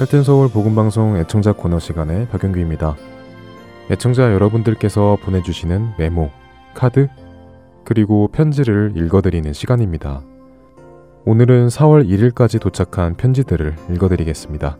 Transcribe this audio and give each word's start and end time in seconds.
할텐 0.00 0.22
서울 0.22 0.48
복음방송 0.48 1.18
애청자 1.18 1.52
코너 1.52 1.78
시간의 1.78 2.28
박영규입니다. 2.28 2.96
애청자 3.90 4.32
여러분들께서 4.32 5.18
보내주시는 5.20 5.90
메모, 5.98 6.30
카드, 6.72 7.06
그리고 7.84 8.26
편지를 8.28 8.94
읽어드리는 8.96 9.52
시간입니다. 9.52 10.22
오늘은 11.26 11.66
4월 11.66 12.08
1일까지 12.08 12.58
도착한 12.58 13.14
편지들을 13.14 13.76
읽어드리겠습니다. 13.90 14.78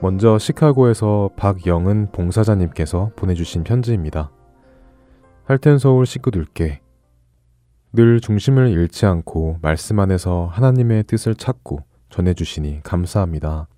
먼저 0.00 0.38
시카고에서 0.38 1.30
박영은 1.34 2.12
봉사자님께서 2.12 3.10
보내주신 3.16 3.64
편지입니다. 3.64 4.30
할텐 5.42 5.78
서울 5.78 6.06
식구들께 6.06 6.82
늘 7.92 8.20
중심을 8.20 8.68
잃지 8.68 9.06
않고 9.06 9.58
말씀 9.60 9.98
안에서 9.98 10.48
하나님의 10.52 11.02
뜻을 11.08 11.34
찾고 11.34 11.80
전해주시니 12.10 12.82
감사합니다. 12.82 13.68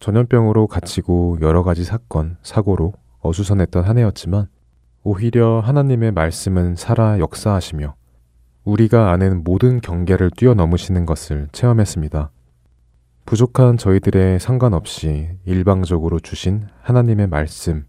전염병으로 0.00 0.66
갇히고 0.66 1.38
여러 1.40 1.62
가지 1.62 1.84
사건, 1.84 2.36
사고로 2.42 2.92
어수선했던 3.20 3.84
한 3.84 3.98
해였지만 3.98 4.48
오히려 5.02 5.60
하나님의 5.60 6.12
말씀은 6.12 6.76
살아 6.76 7.18
역사하시며 7.18 7.94
우리가 8.64 9.10
아는 9.10 9.42
모든 9.44 9.80
경계를 9.80 10.30
뛰어넘으시는 10.36 11.06
것을 11.06 11.48
체험했습니다. 11.52 12.30
부족한 13.24 13.76
저희들의 13.76 14.40
상관없이 14.40 15.30
일방적으로 15.44 16.20
주신 16.20 16.66
하나님의 16.82 17.28
말씀, 17.28 17.86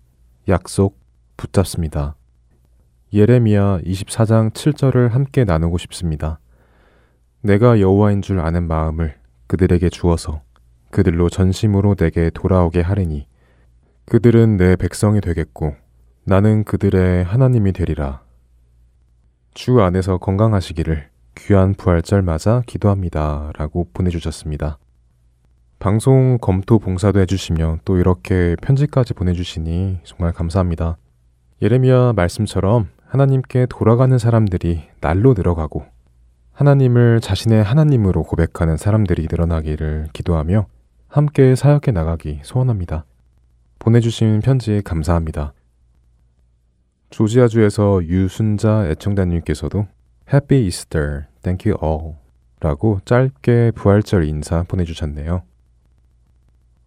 약속 0.48 1.00
붙잡습니다. 1.38 2.16
예레미야 3.14 3.80
24장 3.86 4.52
7절을 4.52 5.10
함께 5.10 5.44
나누고 5.44 5.78
싶습니다. 5.78 6.40
내가 7.42 7.80
여호와인 7.80 8.22
줄 8.22 8.40
아는 8.40 8.68
마음을 8.68 9.19
그들에게 9.50 9.90
주어서 9.90 10.42
그들로 10.92 11.28
전심으로 11.28 11.96
내게 11.96 12.30
돌아오게 12.30 12.82
하리니 12.82 13.28
그들은 14.06 14.58
내 14.58 14.76
백성이 14.76 15.22
되겠고 15.22 15.76
나는 16.24 16.64
그들의 16.64 17.24
하나님이 17.24 17.74
되리라. 17.74 18.22
주 19.56 19.82
안에서 19.82 20.20
건강하시기를 20.20 21.10
귀한 21.36 21.74
부활절 21.74 22.22
맞아 22.22 22.62
기도합니다. 22.68 23.52
라고 23.58 23.88
보내주셨습니다. 23.92 24.78
방송 25.80 26.38
검토 26.40 26.78
봉사도 26.78 27.20
해주시며 27.20 27.80
또 27.86 27.98
이렇게 27.98 28.56
편지까지 28.62 29.16
보내주시니 29.16 30.02
정말 30.04 30.32
감사합니다. 30.32 30.98
예레미야 31.64 32.14
말씀처럼 32.16 32.90
하나님께 33.08 33.66
돌아가는 33.68 34.16
사람들이 34.16 34.84
날로 35.02 35.34
늘어가고 35.34 35.86
하나님을 36.60 37.22
자신의 37.22 37.64
하나님으로 37.64 38.24
고백하는 38.24 38.76
사람들이 38.76 39.28
늘어나기를 39.32 40.10
기도하며 40.12 40.68
함께 41.08 41.56
사역해 41.56 41.94
나가기 41.94 42.42
소원합니다. 42.44 43.06
보내주신 43.80 44.42
편지 44.42 44.82
감사합니다. 44.84 45.54
조지아주에서 47.12 48.04
유순자 48.04 48.90
애청자님께서도 48.90 49.88
Happy 50.34 50.66
Easter, 50.66 51.22
Thank 51.44 51.72
you 51.72 51.80
all 51.82 52.18
라고 52.60 53.00
짧게 53.06 53.72
부활절 53.74 54.26
인사 54.26 54.64
보내주셨네요. 54.64 55.44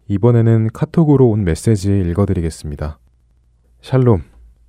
이번에는 0.07 0.69
카톡으로 0.71 1.31
온 1.31 1.43
메시지 1.45 1.99
읽어드리겠습니다. 1.99 2.99
샬롬, 3.81 4.21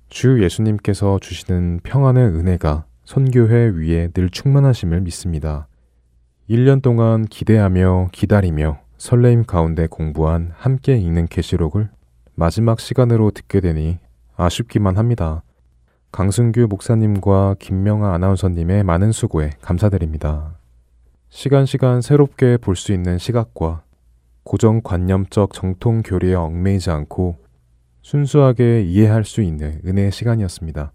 주 0.09 0.41
예수님께서 0.43 1.19
주시는 1.19 1.81
평안의 1.83 2.25
은혜가 2.25 2.85
선교회 3.05 3.71
위에 3.75 4.09
늘 4.09 4.29
충만하심을 4.29 5.01
믿습니다. 5.01 5.67
1년 6.49 6.81
동안 6.81 7.25
기대하며 7.25 8.09
기다리며 8.11 8.79
설레임 8.97 9.45
가운데 9.45 9.85
공부한 9.87 10.51
함께 10.55 10.97
읽는 10.97 11.27
계시록을 11.27 11.89
마지막 12.33 12.79
시간으로 12.79 13.29
듣게 13.31 13.61
되니 13.61 13.99
아쉽기만 14.35 14.97
합니다. 14.97 15.43
강승규 16.11 16.67
목사님과 16.69 17.55
김명아 17.59 18.13
아나운서님의 18.15 18.83
많은 18.83 19.11
수고에 19.11 19.51
감사드립니다. 19.61 20.57
시간 21.29 21.65
시간 21.65 22.01
새롭게 22.01 22.57
볼 22.57 22.75
수 22.75 22.91
있는 22.91 23.17
시각과 23.17 23.83
고정관념적 24.43 25.53
정통 25.53 26.01
교리에 26.03 26.33
얽매이지 26.33 26.89
않고 26.89 27.35
순수하게 28.01 28.83
이해할 28.83 29.25
수 29.25 29.41
있는 29.41 29.79
은혜의 29.85 30.11
시간이었습니다. 30.11 30.91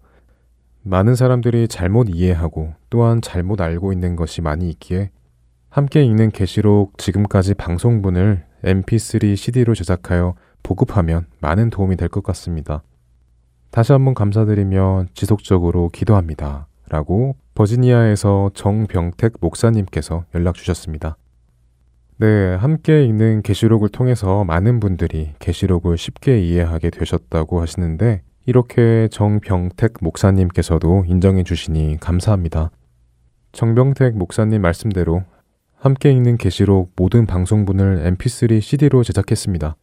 많은 0.83 1.15
사람들이 1.15 1.67
잘못 1.67 2.07
이해하고 2.09 2.73
또한 2.89 3.21
잘못 3.21 3.61
알고 3.61 3.93
있는 3.93 4.15
것이 4.15 4.41
많이 4.41 4.69
있기에 4.69 5.11
함께 5.69 6.03
읽는 6.03 6.31
계시록 6.31 6.97
지금까지 6.97 7.53
방송분을 7.53 8.45
mp3 8.63 9.35
CD로 9.35 9.75
제작하여 9.75 10.35
보급하면 10.63 11.27
많은 11.39 11.69
도움이 11.69 11.95
될 11.95 12.09
것 12.09 12.23
같습니다. 12.23 12.83
다시 13.69 13.93
한번 13.93 14.13
감사드리며 14.13 15.05
지속적으로 15.13 15.89
기도합니다. 15.89 16.67
라고 16.89 17.35
버지니아에서 17.55 18.51
정병택 18.53 19.35
목사님께서 19.39 20.25
연락 20.35 20.55
주셨습니다. 20.55 21.15
네, 22.17 22.55
함께 22.55 23.05
읽는 23.05 23.43
계시록을 23.43 23.89
통해서 23.89 24.43
많은 24.43 24.79
분들이 24.81 25.33
계시록을 25.39 25.97
쉽게 25.97 26.41
이해하게 26.41 26.89
되셨다고 26.89 27.61
하시는데 27.61 28.23
이렇게 28.45 29.07
정병택 29.11 29.93
목사님께서도 30.01 31.05
인정해 31.07 31.43
주시니 31.43 31.97
감사합니다. 31.99 32.71
정병택 33.51 34.17
목사님 34.17 34.61
말씀대로 34.61 35.23
함께 35.75 36.11
읽는 36.11 36.37
계시록 36.37 36.91
모든 36.95 37.25
방송분을 37.25 38.15
mp3 38.15 38.61
CD로 38.61 39.03
제작했습니다. 39.03 39.75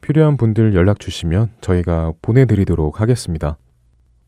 필요한 0.00 0.36
분들 0.36 0.74
연락 0.74 1.00
주시면 1.00 1.50
저희가 1.60 2.12
보내드리도록 2.22 3.00
하겠습니다. 3.00 3.58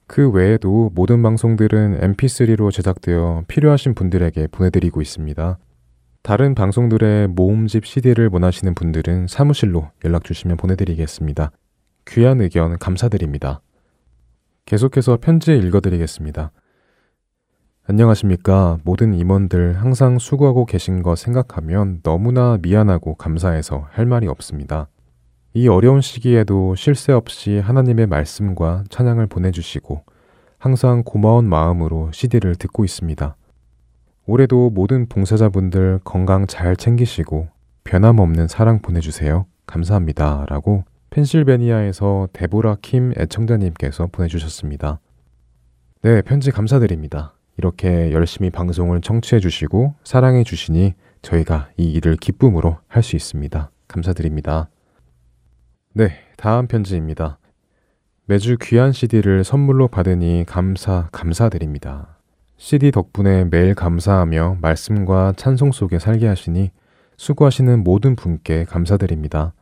그 0.06 0.31
외에도 0.31 0.91
모든 0.94 1.22
방송들은 1.22 2.00
mp3로 2.00 2.71
제작되어 2.71 3.44
필요하신 3.49 3.94
분들에게 3.94 4.49
보내드리고 4.49 5.00
있습니다. 5.00 5.59
다른 6.22 6.54
방송들의 6.54 7.28
모음집 7.28 7.87
CD를 7.87 8.28
원하시는 8.31 8.75
분들은 8.75 9.27
사무실로 9.28 9.91
연락 10.04 10.25
주시면 10.25 10.59
보내드리겠습니다. 10.59 11.50
귀한 12.06 12.40
의견 12.40 12.78
감사드립니다. 12.78 13.60
계속해서 14.66 15.18
편지 15.20 15.56
읽어드리겠습니다. 15.56 16.52
안녕하십니까. 17.84 18.78
모든 18.84 19.12
임원들 19.12 19.74
항상 19.80 20.18
수고하고 20.18 20.66
계신 20.66 21.02
거 21.02 21.16
생각하면 21.16 22.00
너무나 22.02 22.58
미안하고 22.62 23.16
감사해서 23.16 23.88
할 23.91 24.06
말이 24.06 24.28
없습니다. 24.28 24.88
이 25.54 25.68
어려운 25.68 26.00
시기에도 26.00 26.74
쉴새 26.76 27.12
없이 27.12 27.58
하나님의 27.58 28.06
말씀과 28.06 28.84
찬양을 28.88 29.26
보내주시고 29.26 30.04
항상 30.58 31.02
고마운 31.04 31.48
마음으로 31.48 32.10
CD를 32.12 32.54
듣고 32.54 32.84
있습니다. 32.84 33.36
올해도 34.26 34.70
모든 34.70 35.08
봉사자분들 35.08 36.00
건강 36.04 36.46
잘 36.46 36.76
챙기시고 36.76 37.48
변함없는 37.84 38.46
사랑 38.46 38.80
보내주세요. 38.80 39.46
감사합니다. 39.66 40.46
라고 40.48 40.84
펜실베니아에서 41.12 42.28
데보라 42.32 42.78
킴 42.80 43.12
애청자님께서 43.18 44.08
보내주셨습니다. 44.10 44.98
네, 46.02 46.22
편지 46.22 46.50
감사드립니다. 46.50 47.34
이렇게 47.58 48.12
열심히 48.12 48.48
방송을 48.48 49.02
청취해 49.02 49.38
주시고 49.38 49.94
사랑해 50.04 50.42
주시니 50.42 50.94
저희가 51.20 51.68
이 51.76 51.92
일을 51.92 52.16
기쁨으로 52.16 52.78
할 52.88 53.02
수 53.02 53.14
있습니다. 53.14 53.70
감사드립니다. 53.86 54.70
네, 55.92 56.12
다음 56.38 56.66
편지입니다. 56.66 57.38
매주 58.24 58.56
귀한 58.62 58.92
CD를 58.92 59.44
선물로 59.44 59.88
받으니 59.88 60.44
감사, 60.46 61.08
감사드립니다. 61.12 62.16
CD 62.56 62.91
덕분에 62.91 63.44
매일 63.44 63.74
감사하며 63.74 64.58
말씀과 64.62 65.34
찬송 65.36 65.72
속에 65.72 65.98
살게 65.98 66.26
하시니 66.26 66.70
수고하시는 67.18 67.84
모든 67.84 68.16
분께 68.16 68.65
감사드립니다. 68.65 69.53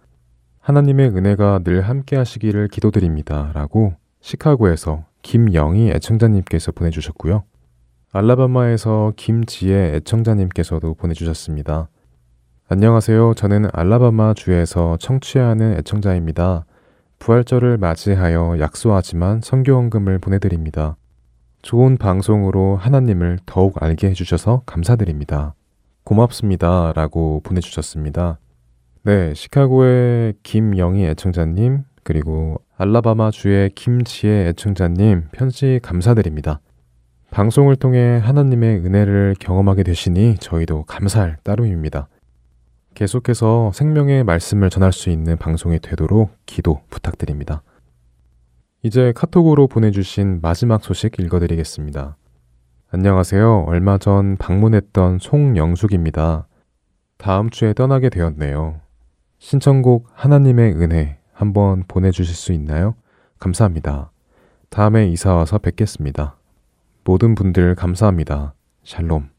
하나님의 0.70 1.08
은혜가 1.08 1.62
늘 1.64 1.80
함께 1.80 2.14
하시기를 2.14 2.68
기도드립니다. 2.68 3.50
라고 3.54 3.94
시카고에서 4.20 5.04
김영희 5.22 5.90
애청자님께서 5.90 6.70
보내주셨고요. 6.70 7.42
알라바마에서 8.12 9.14
김지혜 9.16 9.96
애청자님께서도 9.96 10.94
보내주셨습니다. 10.94 11.88
안녕하세요. 12.68 13.34
저는 13.34 13.68
알라바마 13.72 14.34
주에서 14.34 14.96
청취하는 14.98 15.76
애청자입니다. 15.78 16.66
부활절을 17.18 17.76
맞이하여 17.78 18.60
약소하지만 18.60 19.40
성교원금을 19.42 20.20
보내드립니다. 20.20 20.96
좋은 21.62 21.96
방송으로 21.96 22.76
하나님을 22.76 23.40
더욱 23.44 23.82
알게 23.82 24.08
해주셔서 24.10 24.62
감사드립니다. 24.66 25.54
고맙습니다. 26.04 26.92
라고 26.94 27.40
보내주셨습니다. 27.42 28.38
네, 29.02 29.32
시카고의 29.32 30.34
김영희 30.42 31.06
애청자님, 31.06 31.84
그리고 32.02 32.60
알라바마 32.76 33.30
주의 33.30 33.70
김지혜 33.70 34.48
애청자님 34.48 35.28
편지 35.32 35.80
감사드립니다. 35.82 36.60
방송을 37.30 37.76
통해 37.76 38.18
하나님의 38.22 38.80
은혜를 38.80 39.36
경험하게 39.40 39.84
되시니 39.84 40.36
저희도 40.36 40.84
감사할 40.84 41.38
따름입니다. 41.44 42.08
계속해서 42.92 43.70
생명의 43.72 44.22
말씀을 44.24 44.68
전할 44.68 44.92
수 44.92 45.08
있는 45.08 45.38
방송이 45.38 45.78
되도록 45.78 46.36
기도 46.44 46.82
부탁드립니다. 46.90 47.62
이제 48.82 49.14
카톡으로 49.16 49.66
보내주신 49.66 50.40
마지막 50.42 50.84
소식 50.84 51.18
읽어드리겠습니다. 51.18 52.18
안녕하세요. 52.90 53.64
얼마 53.66 53.96
전 53.96 54.36
방문했던 54.36 55.20
송영숙입니다. 55.20 56.48
다음 57.16 57.48
주에 57.48 57.72
떠나게 57.72 58.10
되었네요. 58.10 58.80
신청곡 59.40 60.06
하나님의 60.12 60.74
은혜 60.74 61.18
한번 61.32 61.82
보내주실 61.88 62.34
수 62.34 62.52
있나요? 62.52 62.94
감사합니다. 63.38 64.12
다음에 64.68 65.08
이사와서 65.08 65.58
뵙겠습니다. 65.58 66.36
모든 67.04 67.34
분들 67.34 67.74
감사합니다. 67.74 68.52
샬롬. 68.84 69.30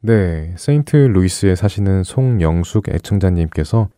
네, 0.00 0.54
세인트 0.58 0.96
루이스에 0.96 1.54
사시는 1.54 2.04
송영숙 2.04 2.90
애청자님께서 2.90 3.88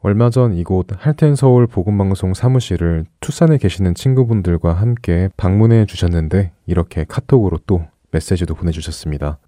얼마 0.00 0.28
전 0.28 0.52
이곳 0.52 0.88
할텐 0.94 1.34
서울 1.34 1.66
복음방송 1.66 2.34
사무실을 2.34 3.06
투싼에 3.20 3.56
계시는 3.56 3.94
친구분들과 3.94 4.74
함께 4.74 5.30
방문해 5.38 5.86
주셨는데 5.86 6.52
이렇게 6.66 7.06
카톡으로 7.08 7.58
또 7.66 7.86
메시지도 8.10 8.54
보내주셨습니다. 8.54 9.38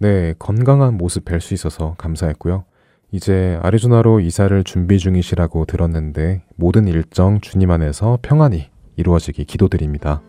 네, 0.00 0.34
건강한 0.38 0.98
모습 0.98 1.24
뵐 1.24 1.40
수 1.40 1.54
있어서 1.54 1.94
감사했고요. 1.96 2.66
이제 3.12 3.58
아리조나로 3.62 4.20
이사를 4.20 4.64
준비 4.64 4.98
중이시라고 4.98 5.66
들었는데 5.66 6.42
모든 6.56 6.88
일정 6.88 7.40
주님 7.40 7.70
안에서 7.70 8.18
평안히 8.22 8.70
이루어지기 8.96 9.44
기도드립니다. 9.44 10.22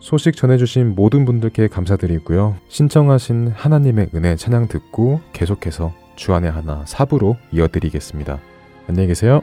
소식 0.00 0.34
전해주신 0.34 0.94
모든 0.96 1.24
분들께 1.24 1.68
감사드리고요. 1.68 2.56
신청하신 2.68 3.48
하나님의 3.54 4.10
은혜 4.14 4.34
찬양 4.34 4.68
듣고 4.68 5.20
계속해서 5.32 5.94
주안의 6.16 6.50
하나 6.50 6.84
사부로 6.84 7.36
이어드리겠습니다. 7.52 8.40
안녕히 8.88 9.06
계세요. 9.06 9.42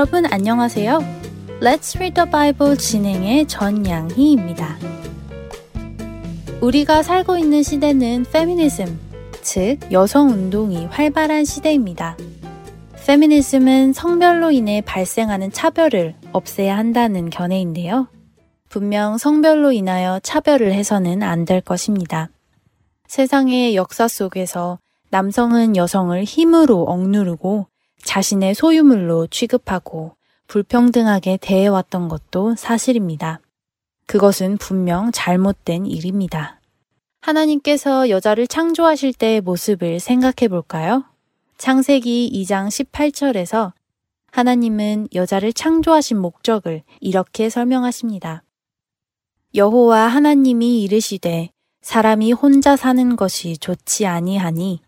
여러분 0.00 0.24
안녕하세요. 0.24 0.98
Let's 1.60 1.94
Read 1.96 2.14
the 2.14 2.30
Bible 2.30 2.74
진행의 2.74 3.46
전양희입니다. 3.46 4.78
우리가 6.62 7.02
살고 7.02 7.36
있는 7.36 7.62
시대는 7.62 8.24
페미니즘, 8.32 8.98
즉 9.42 9.76
여성 9.92 10.30
운동이 10.30 10.86
활발한 10.86 11.44
시대입니다. 11.44 12.16
페미니즘은 13.04 13.92
성별로 13.92 14.50
인해 14.50 14.80
발생하는 14.80 15.52
차별을 15.52 16.14
없애야 16.32 16.78
한다는 16.78 17.28
견해인데요. 17.28 18.08
분명 18.70 19.18
성별로 19.18 19.70
인하여 19.70 20.18
차별을 20.22 20.72
해서는 20.72 21.22
안 21.22 21.44
될 21.44 21.60
것입니다. 21.60 22.30
세상의 23.06 23.76
역사 23.76 24.08
속에서 24.08 24.78
남성은 25.10 25.76
여성을 25.76 26.24
힘으로 26.24 26.84
억누르고 26.84 27.66
자신의 28.02 28.54
소유물로 28.54 29.28
취급하고 29.28 30.16
불평등하게 30.46 31.38
대해왔던 31.40 32.08
것도 32.08 32.56
사실입니다. 32.56 33.40
그것은 34.06 34.56
분명 34.58 35.12
잘못된 35.12 35.86
일입니다. 35.86 36.60
하나님께서 37.20 38.08
여자를 38.08 38.46
창조하실 38.46 39.12
때의 39.14 39.40
모습을 39.40 40.00
생각해 40.00 40.48
볼까요? 40.48 41.04
창세기 41.58 42.30
2장 42.34 42.68
18절에서 42.68 43.72
하나님은 44.32 45.08
여자를 45.14 45.52
창조하신 45.52 46.18
목적을 46.18 46.82
이렇게 47.00 47.50
설명하십니다. 47.50 48.42
여호와 49.54 50.06
하나님이 50.06 50.82
이르시되 50.82 51.50
사람이 51.82 52.32
혼자 52.32 52.76
사는 52.76 53.16
것이 53.16 53.58
좋지 53.58 54.06
아니하니 54.06 54.80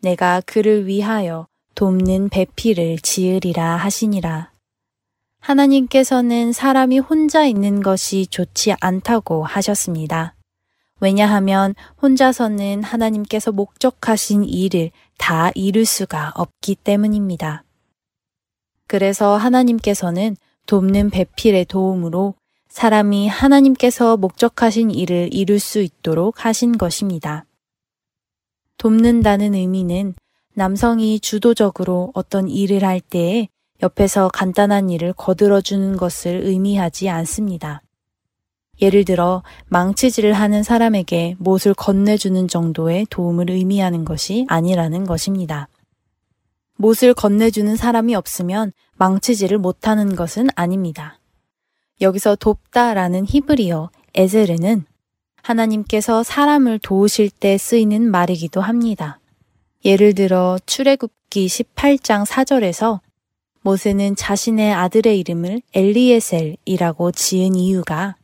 내가 0.00 0.40
그를 0.44 0.86
위하여 0.86 1.46
돕는 1.80 2.28
배필을 2.28 2.98
지으리라 2.98 3.76
하시니라. 3.76 4.52
하나님께서는 5.38 6.52
사람이 6.52 6.98
혼자 6.98 7.46
있는 7.46 7.80
것이 7.80 8.26
좋지 8.26 8.74
않다고 8.78 9.44
하셨습니다. 9.44 10.34
왜냐하면 11.00 11.74
혼자서는 12.02 12.82
하나님께서 12.82 13.50
목적하신 13.52 14.44
일을 14.44 14.90
다 15.16 15.52
이룰 15.54 15.86
수가 15.86 16.32
없기 16.34 16.74
때문입니다. 16.74 17.64
그래서 18.86 19.38
하나님께서는 19.38 20.36
돕는 20.66 21.08
배필의 21.08 21.64
도움으로 21.64 22.34
사람이 22.68 23.26
하나님께서 23.26 24.18
목적하신 24.18 24.90
일을 24.90 25.30
이룰 25.32 25.58
수 25.58 25.80
있도록 25.80 26.44
하신 26.44 26.76
것입니다. 26.76 27.46
돕는다는 28.76 29.54
의미는 29.54 30.12
남성이 30.54 31.20
주도적으로 31.20 32.10
어떤 32.14 32.48
일을 32.48 32.84
할 32.84 33.00
때에 33.00 33.48
옆에서 33.82 34.28
간단한 34.28 34.90
일을 34.90 35.12
거들어 35.12 35.60
주는 35.60 35.96
것을 35.96 36.40
의미하지 36.44 37.08
않습니다. 37.08 37.82
예를 38.82 39.04
들어 39.04 39.42
망치질을 39.68 40.32
하는 40.32 40.62
사람에게 40.62 41.36
못을 41.38 41.74
건네주는 41.74 42.48
정도의 42.48 43.06
도움을 43.10 43.50
의미하는 43.50 44.04
것이 44.04 44.46
아니라는 44.48 45.04
것입니다. 45.04 45.68
못을 46.76 47.12
건네주는 47.12 47.76
사람이 47.76 48.14
없으면 48.14 48.72
망치질을 48.96 49.58
못하는 49.58 50.16
것은 50.16 50.48
아닙니다. 50.56 51.18
여기서 52.00 52.36
돕다라는 52.36 53.26
히브리어 53.28 53.90
에제르는 54.14 54.84
하나님께서 55.42 56.22
사람을 56.22 56.78
도우실 56.78 57.30
때 57.30 57.58
쓰이는 57.58 58.10
말이기도 58.10 58.62
합니다. 58.62 59.19
예를 59.84 60.14
들어 60.14 60.58
출애굽기 60.66 61.46
18장 61.46 62.26
4절에서 62.26 63.00
모세는 63.62 64.16
자신의 64.16 64.72
아들의 64.72 65.18
이름을 65.18 65.62
엘리에셀이라고 65.74 67.12
지은 67.12 67.54
이유가 67.54 68.16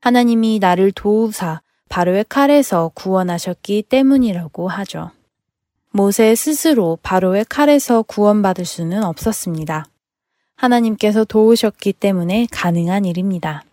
하나님이 0.00 0.58
나를 0.58 0.92
도우사 0.92 1.62
바로의 1.88 2.24
칼에서 2.28 2.90
구원하셨기 2.94 3.84
때문이라고 3.88 4.68
하죠. 4.68 5.10
모세 5.90 6.34
스스로 6.34 6.98
바로의 7.02 7.44
칼에서 7.48 8.02
구원받을 8.02 8.64
수는 8.64 9.04
없었습니다. 9.04 9.86
하나님께서 10.56 11.24
도우셨기 11.24 11.92
때문에 11.92 12.48
가능한 12.50 13.04
일입니다. 13.04 13.64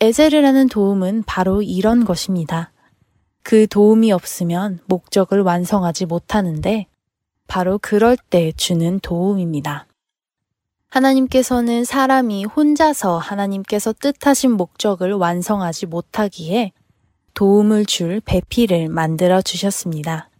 에제르라는 0.00 0.68
도움은 0.68 1.24
바로 1.26 1.62
이런 1.62 2.04
것입니다. 2.04 2.72
그 3.50 3.66
도움이 3.66 4.12
없으면 4.12 4.78
목적을 4.86 5.40
완성하지 5.42 6.06
못하는데 6.06 6.86
바로 7.48 7.80
그럴 7.82 8.16
때 8.16 8.52
주는 8.52 9.00
도움입니다. 9.00 9.88
하나님께서는 10.88 11.84
사람이 11.84 12.44
혼자서 12.44 13.18
하나님께서 13.18 13.92
뜻하신 13.92 14.52
목적을 14.52 15.14
완성하지 15.14 15.86
못하기에 15.86 16.70
도움을 17.34 17.86
줄 17.86 18.20
배필을 18.20 18.88
만들어 18.88 19.42
주셨습니다. 19.42 20.30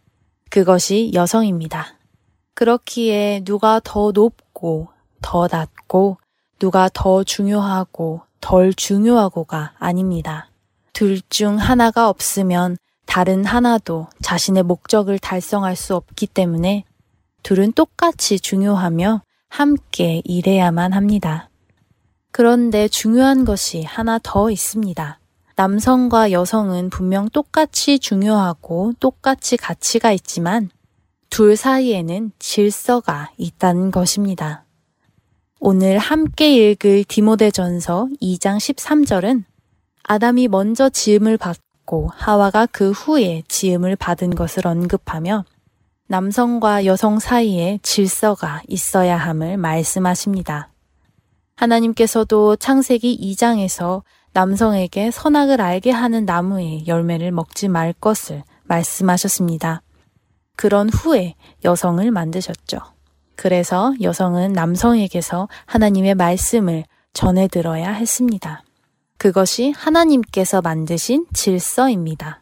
그것이 0.49 1.11
여성입니다. 1.13 1.95
그렇기에 2.53 3.41
누가 3.43 3.81
더 3.83 4.13
높고 4.13 4.87
더 5.21 5.49
낮고 5.51 6.15
누가 6.59 6.89
더 6.93 7.25
중요하고 7.25 8.21
덜 8.39 8.73
중요하고가 8.73 9.73
아닙니다. 9.79 10.49
둘 10.93 11.19
중 11.29 11.57
하나가 11.57 12.07
없으면 12.07 12.77
다른 13.11 13.43
하나도 13.43 14.07
자신의 14.21 14.63
목적을 14.63 15.19
달성할 15.19 15.75
수 15.75 15.97
없기 15.97 16.27
때문에 16.27 16.85
둘은 17.43 17.73
똑같이 17.73 18.39
중요하며 18.39 19.21
함께 19.49 20.21
일해야만 20.23 20.93
합니다. 20.93 21.49
그런데 22.31 22.87
중요한 22.87 23.43
것이 23.43 23.83
하나 23.83 24.17
더 24.23 24.49
있습니다. 24.49 25.19
남성과 25.57 26.31
여성은 26.31 26.89
분명 26.89 27.27
똑같이 27.27 27.99
중요하고 27.99 28.93
똑같이 29.01 29.57
가치가 29.57 30.13
있지만 30.13 30.69
둘 31.29 31.57
사이에는 31.57 32.31
질서가 32.39 33.31
있다는 33.35 33.91
것입니다. 33.91 34.63
오늘 35.59 35.97
함께 35.97 36.71
읽을 36.71 37.03
디모데전서 37.03 38.07
2장 38.21 38.55
13절은 38.55 39.43
아담이 40.03 40.47
먼저 40.47 40.87
지음을 40.87 41.37
받고 41.91 42.09
하와가 42.15 42.65
그 42.65 42.91
후에 42.91 43.43
지음을 43.47 43.97
받은 43.97 44.33
것을 44.33 44.65
언급하며 44.65 45.43
남성과 46.07 46.85
여성 46.85 47.19
사이에 47.19 47.79
질서가 47.83 48.61
있어야 48.67 49.17
함을 49.17 49.57
말씀하십니다. 49.57 50.69
하나님께서도 51.57 52.55
창세기 52.55 53.19
2장에서 53.21 54.01
남성에게 54.33 55.11
선악을 55.11 55.61
알게 55.61 55.91
하는 55.91 56.25
나무의 56.25 56.87
열매를 56.87 57.31
먹지 57.31 57.67
말 57.67 57.93
것을 57.93 58.43
말씀하셨습니다. 58.63 59.83
그런 60.55 60.89
후에 60.89 61.35
여성을 61.63 62.09
만드셨죠. 62.09 62.79
그래서 63.35 63.93
여성은 64.01 64.53
남성에게서 64.53 65.49
하나님의 65.65 66.15
말씀을 66.15 66.85
전해 67.13 67.47
들어야 67.47 67.91
했습니다. 67.91 68.63
그것이 69.21 69.69
하나님께서 69.77 70.63
만드신 70.63 71.27
질서입니다. 71.31 72.41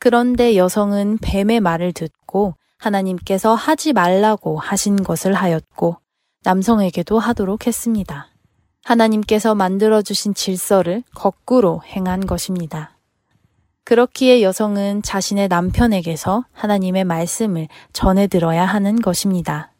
그런데 0.00 0.56
여성은 0.56 1.18
뱀의 1.22 1.60
말을 1.60 1.92
듣고 1.92 2.56
하나님께서 2.76 3.54
하지 3.54 3.92
말라고 3.92 4.58
하신 4.58 5.04
것을 5.04 5.32
하였고 5.32 5.98
남성에게도 6.42 7.20
하도록 7.20 7.68
했습니다. 7.68 8.30
하나님께서 8.82 9.54
만들어주신 9.54 10.34
질서를 10.34 11.04
거꾸로 11.14 11.80
행한 11.86 12.26
것입니다. 12.26 12.98
그렇기에 13.84 14.42
여성은 14.42 15.02
자신의 15.02 15.46
남편에게서 15.46 16.46
하나님의 16.50 17.04
말씀을 17.04 17.68
전해 17.92 18.26
들어야 18.26 18.66
하는 18.66 19.00
것입니다. 19.00 19.70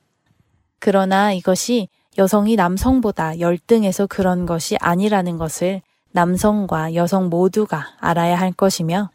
그러나 0.79 1.33
이것이 1.33 1.89
여성이 2.17 2.55
남성보다 2.55 3.41
열등해서 3.41 4.07
그런 4.07 4.47
것이 4.47 4.77
아니라는 4.81 5.37
것을 5.37 5.83
남성과 6.17 6.95
여성 6.95 7.29
모두가 7.29 7.95
알아야 8.01 8.41
할 8.41 8.51
것이며 8.51 9.11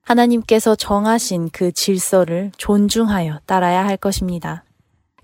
하나님께서 0.00 0.74
정하신 0.74 1.50
그 1.52 1.70
질서를 1.70 2.50
존중하여 2.56 3.40
따라야 3.44 3.84
할 3.84 3.98
것입니다. 3.98 4.64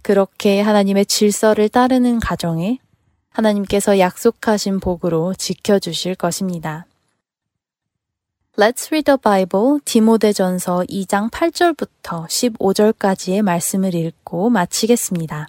그렇게 0.02 0.60
하나님의 0.60 1.06
질서를 1.06 1.70
따르는 1.70 2.20
가정에 2.20 2.80
하나님께서 3.30 3.98
약속하신 3.98 4.80
복으로 4.80 5.32
지켜주실 5.32 6.16
것입니다. 6.16 6.84
Let's 8.58 8.88
read 8.88 9.04
the 9.04 9.16
Bible 9.16 9.78
디모데전서 9.86 10.84
2장 10.90 11.30
8절부터 11.30 12.26
15절까지의 12.26 13.40
말씀을 13.40 13.94
읽고 13.94 14.50
마치겠습니다. 14.50 15.48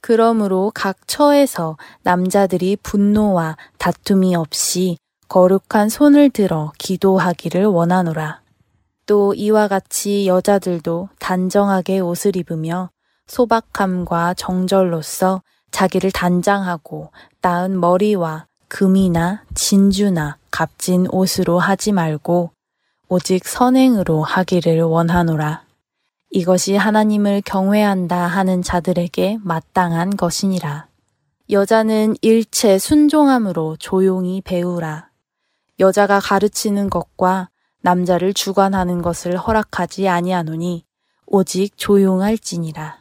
그러므로 0.00 0.72
각 0.74 1.06
처에서 1.06 1.76
남자들이 2.02 2.76
분노와 2.82 3.56
다툼이 3.78 4.34
없이 4.34 4.96
거룩한 5.28 5.88
손을 5.88 6.30
들어 6.30 6.72
기도하기를 6.78 7.66
원하노라. 7.66 8.40
또 9.06 9.34
이와 9.34 9.68
같이 9.68 10.26
여자들도 10.26 11.08
단정하게 11.18 12.00
옷을 12.00 12.36
입으며 12.36 12.90
소박함과 13.26 14.34
정절로서 14.34 15.42
자기를 15.70 16.10
단장하고 16.10 17.10
나은 17.42 17.78
머리와 17.78 18.46
금이나 18.68 19.44
진주나 19.54 20.36
값진 20.50 21.06
옷으로 21.10 21.58
하지 21.58 21.92
말고 21.92 22.50
오직 23.08 23.46
선행으로 23.46 24.22
하기를 24.22 24.82
원하노라. 24.82 25.64
이것이 26.30 26.76
하나님을 26.76 27.42
경외한다 27.44 28.16
하는 28.16 28.62
자들에게 28.62 29.38
마땅한 29.42 30.16
것이니라. 30.16 30.86
여자는 31.50 32.14
일체 32.22 32.78
순종함으로 32.78 33.76
조용히 33.78 34.40
배우라. 34.40 35.10
여자가 35.80 36.20
가르치는 36.20 36.88
것과 36.88 37.50
남자를 37.82 38.32
주관하는 38.32 39.02
것을 39.02 39.36
허락하지 39.36 40.08
아니하노니 40.08 40.84
오직 41.26 41.76
조용할지니라. 41.76 42.98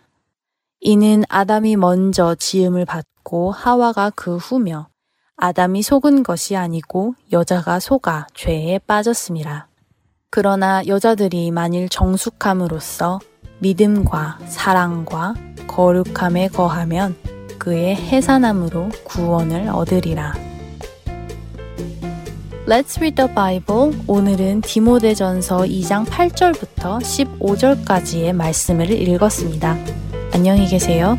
이는 0.79 1.23
아담이 1.29 1.75
먼저 1.75 2.33
지음을 2.33 2.85
받고 2.85 3.51
하와가 3.51 4.09
그 4.15 4.37
후며 4.37 4.87
아담이 5.35 5.83
속은 5.83 6.23
것이 6.23 6.55
아니고 6.55 7.13
여자가 7.31 7.79
속아 7.79 8.27
죄에 8.33 8.79
빠졌습니다. 8.79 9.68
그러나 10.31 10.85
여자들이 10.85 11.49
만일 11.49 11.89
정숙함으로써 11.89 13.19
믿음과 13.59 14.39
사랑과 14.45 15.33
거룩함에 15.67 16.49
거하면 16.49 17.15
그의 17.57 17.95
해산함으로 17.95 18.89
구원을 19.05 19.69
얻으리라. 19.69 20.33
Let's 22.67 22.97
read 22.97 23.15
the 23.15 23.33
Bible. 23.33 23.99
오늘은 24.05 24.61
디모데전서 24.61 25.61
2장 25.61 26.05
8절부터 26.05 27.01
15절까지의 27.01 28.33
말씀을 28.33 28.91
읽었습니다. 28.91 29.75
안녕히 30.31 30.67
계세요. 30.67 31.17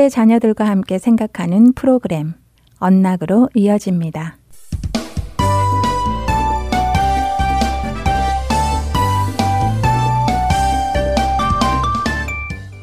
10대 0.00 0.10
자녀들과 0.10 0.66
함께 0.66 0.98
생각하는 0.98 1.74
프로그램 1.74 2.32
언락으로 2.78 3.50
이어집니다. 3.54 4.38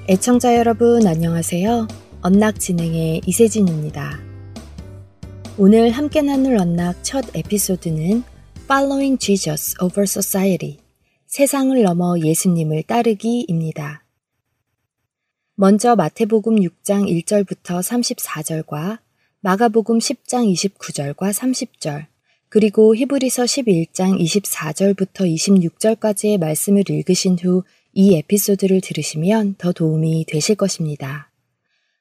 애청자 0.07 0.55
여러분 0.55 1.07
안녕하세요. 1.07 1.87
언락 2.21 2.59
진행의 2.59 3.21
이세진입니다. 3.25 4.19
오늘 5.57 5.89
함께 5.89 6.21
나눌 6.21 6.57
언락 6.57 7.03
첫 7.03 7.25
에피소드는 7.35 8.23
Following 8.65 9.17
Jesus 9.19 9.75
Over 9.81 10.03
Society 10.03 10.77
세상을 11.25 11.81
넘어 11.81 12.19
예수님을 12.19 12.83
따르기입니다. 12.83 14.06
먼저 15.59 15.95
마태복음 15.95 16.57
6장 16.57 17.09
1절부터 17.23 17.81
34절과 17.81 18.99
마가복음 19.41 19.97
10장 19.97 20.51
29절과 20.53 21.33
30절, 21.33 22.05
그리고 22.47 22.95
히브리서 22.95 23.43
11장 23.43 24.19
24절부터 24.19 25.25
26절까지의 25.35 26.39
말씀을 26.39 26.89
읽으신 26.89 27.37
후 27.41 27.63
이 27.99 28.15
에피소드를 28.15 28.79
들으시면 28.79 29.55
더 29.57 29.71
도움이 29.71 30.25
되실 30.27 30.53
것입니다. 30.55 31.31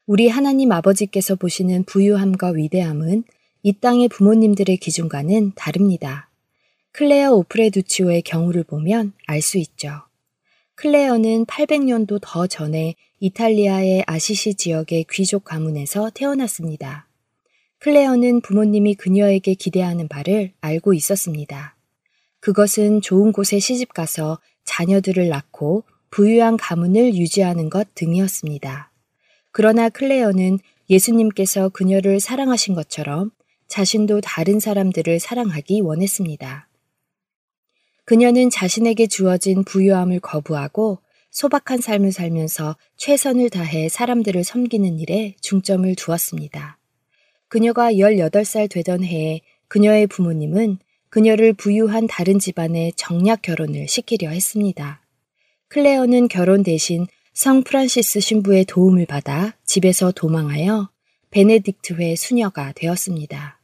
우리 0.05 0.29
하나님 0.29 0.71
아버지께서 0.71 1.37
보시는 1.37 1.85
부유함과 1.85 2.51
위대함은 2.51 3.25
이 3.63 3.73
땅의 3.73 4.09
부모님들의 4.09 4.77
기준과는 4.77 5.53
다릅니다. 5.55 6.29
클레어 6.93 7.33
오프레두치오의 7.33 8.21
경우를 8.23 8.65
보면 8.65 9.15
알 9.27 9.41
수 9.41 9.57
있죠. 9.57 10.03
클레어는 10.77 11.47
800년도 11.47 12.19
더 12.21 12.47
전에 12.47 12.95
이탈리아의 13.19 14.05
아시시 14.07 14.55
지역의 14.57 15.07
귀족 15.11 15.45
가문에서 15.45 16.11
태어났습니다. 16.11 17.09
클레어는 17.79 18.43
부모님이 18.43 18.95
그녀에게 18.95 19.55
기대하는 19.55 20.07
바를 20.07 20.53
알고 20.61 20.93
있었습니다. 20.93 21.77
그것은 22.41 23.01
좋은 23.01 23.33
곳에 23.33 23.59
시집가서 23.59 24.39
자녀들을 24.65 25.29
낳고 25.29 25.85
부유한 26.11 26.59
가문을 26.59 27.15
유지하는 27.15 27.71
것 27.71 27.95
등이었습니다. 27.95 28.93
그러나 29.53 29.89
클레어는 29.89 30.59
예수님께서 30.91 31.71
그녀를 31.71 32.21
사랑하신 32.21 32.75
것처럼 32.75 33.31
자신도 33.67 34.21
다른 34.21 34.61
사람들을 34.61 35.21
사랑하기 35.21 35.81
원했습니다. 35.81 36.66
그녀는 38.07 38.51
자신에게 38.51 39.09
주어진 39.09 39.65
부유함을 39.65 40.21
거부하고 40.21 41.01
소박한 41.33 41.81
삶을 41.81 42.13
살면서 42.13 42.77
최선을 42.97 43.51
다해 43.51 43.89
사람들을 43.89 44.45
섬기는 44.45 45.01
일에 45.01 45.35
중점을 45.41 45.93
두었습니다. 45.97 46.79
그녀가 47.49 47.93
18살 47.93 48.71
되던 48.71 49.03
해에 49.03 49.41
그녀의 49.67 50.07
부모님은 50.07 50.79
그녀를 51.11 51.53
부유한 51.53 52.07
다른 52.07 52.39
집안에 52.39 52.93
정략 52.95 53.43
결혼을 53.43 53.89
시키려 53.89 54.31
했습니다. 54.31 55.03
클레어는 55.69 56.29
결혼 56.29 56.63
대신 56.63 57.09
성 57.35 57.65
프란시스 57.65 58.21
신부의 58.21 58.67
도움을 58.67 59.07
받아 59.07 59.57
집에서 59.65 60.13
도망하여 60.13 60.91
베네딕트회 61.33 62.15
수녀가 62.15 62.73
되었습니다. 62.73 63.61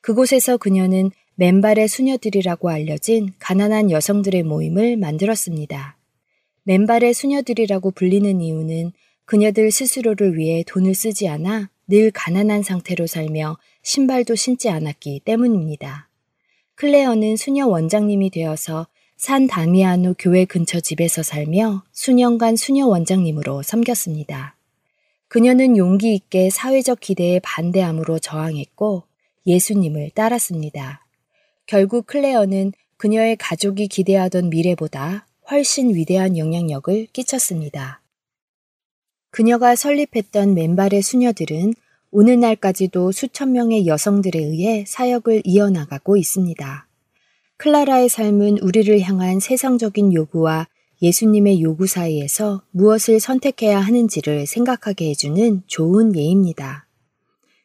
그곳에서 0.00 0.56
그녀는 0.56 1.12
맨발의 1.40 1.86
수녀들이라고 1.86 2.68
알려진 2.68 3.32
가난한 3.38 3.92
여성들의 3.92 4.42
모임을 4.42 4.96
만들었습니다. 4.96 5.96
맨발의 6.64 7.14
수녀들이라고 7.14 7.92
불리는 7.92 8.40
이유는 8.40 8.90
그녀들 9.24 9.70
스스로를 9.70 10.36
위해 10.36 10.64
돈을 10.66 10.96
쓰지 10.96 11.28
않아 11.28 11.70
늘 11.86 12.10
가난한 12.10 12.64
상태로 12.64 13.06
살며 13.06 13.56
신발도 13.82 14.34
신지 14.34 14.68
않았기 14.68 15.20
때문입니다. 15.24 16.08
클레어는 16.74 17.36
수녀 17.36 17.68
원장님이 17.68 18.30
되어서 18.30 18.88
산 19.16 19.46
다미아노 19.46 20.16
교회 20.18 20.44
근처 20.44 20.80
집에서 20.80 21.22
살며 21.22 21.84
수년간 21.92 22.56
수녀 22.56 22.88
원장님으로 22.88 23.62
섬겼습니다. 23.62 24.56
그녀는 25.28 25.76
용기 25.76 26.16
있게 26.16 26.50
사회적 26.50 26.98
기대에 26.98 27.38
반대함으로 27.44 28.18
저항했고 28.18 29.04
예수님을 29.46 30.10
따랐습니다. 30.16 31.04
결국 31.68 32.06
클레어는 32.06 32.72
그녀의 32.96 33.36
가족이 33.36 33.88
기대하던 33.88 34.48
미래보다 34.48 35.26
훨씬 35.50 35.94
위대한 35.94 36.38
영향력을 36.38 37.08
끼쳤습니다. 37.12 38.00
그녀가 39.30 39.76
설립했던 39.76 40.54
맨발의 40.54 41.02
수녀들은 41.02 41.74
오늘날까지도 42.10 43.12
수천 43.12 43.52
명의 43.52 43.86
여성들에 43.86 44.38
의해 44.38 44.84
사역을 44.86 45.42
이어나가고 45.44 46.16
있습니다. 46.16 46.88
클라라의 47.58 48.08
삶은 48.08 48.60
우리를 48.60 48.98
향한 49.02 49.38
세상적인 49.38 50.14
요구와 50.14 50.68
예수님의 51.02 51.60
요구 51.60 51.86
사이에서 51.86 52.62
무엇을 52.70 53.20
선택해야 53.20 53.78
하는지를 53.78 54.46
생각하게 54.46 55.10
해주는 55.10 55.64
좋은 55.66 56.16
예입니다. 56.16 56.86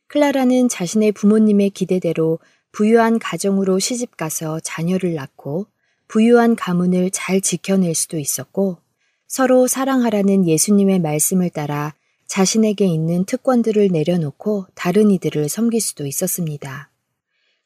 클라라는 0.08 0.68
자신의 0.68 1.14
부모님의 1.14 1.70
기대대로 1.70 2.40
부유한 2.74 3.20
가정으로 3.20 3.78
시집가서 3.78 4.60
자녀를 4.60 5.14
낳고 5.14 5.68
부유한 6.08 6.56
가문을 6.56 7.12
잘 7.12 7.40
지켜낼 7.40 7.96
수도 7.96 8.18
있었고 8.18 8.80
서로 9.28 9.68
사랑하라는 9.68 10.48
예수님의 10.48 11.00
말씀을 11.00 11.52
따라 11.52 11.94
자신에게 12.28 12.86
있는 12.86 13.26
특권들을 13.26 13.90
내려놓고 13.90 14.66
다른 14.74 15.12
이들을 15.12 15.50
섬길 15.50 15.80
수도 15.82 16.08
있었습니다. 16.08 16.90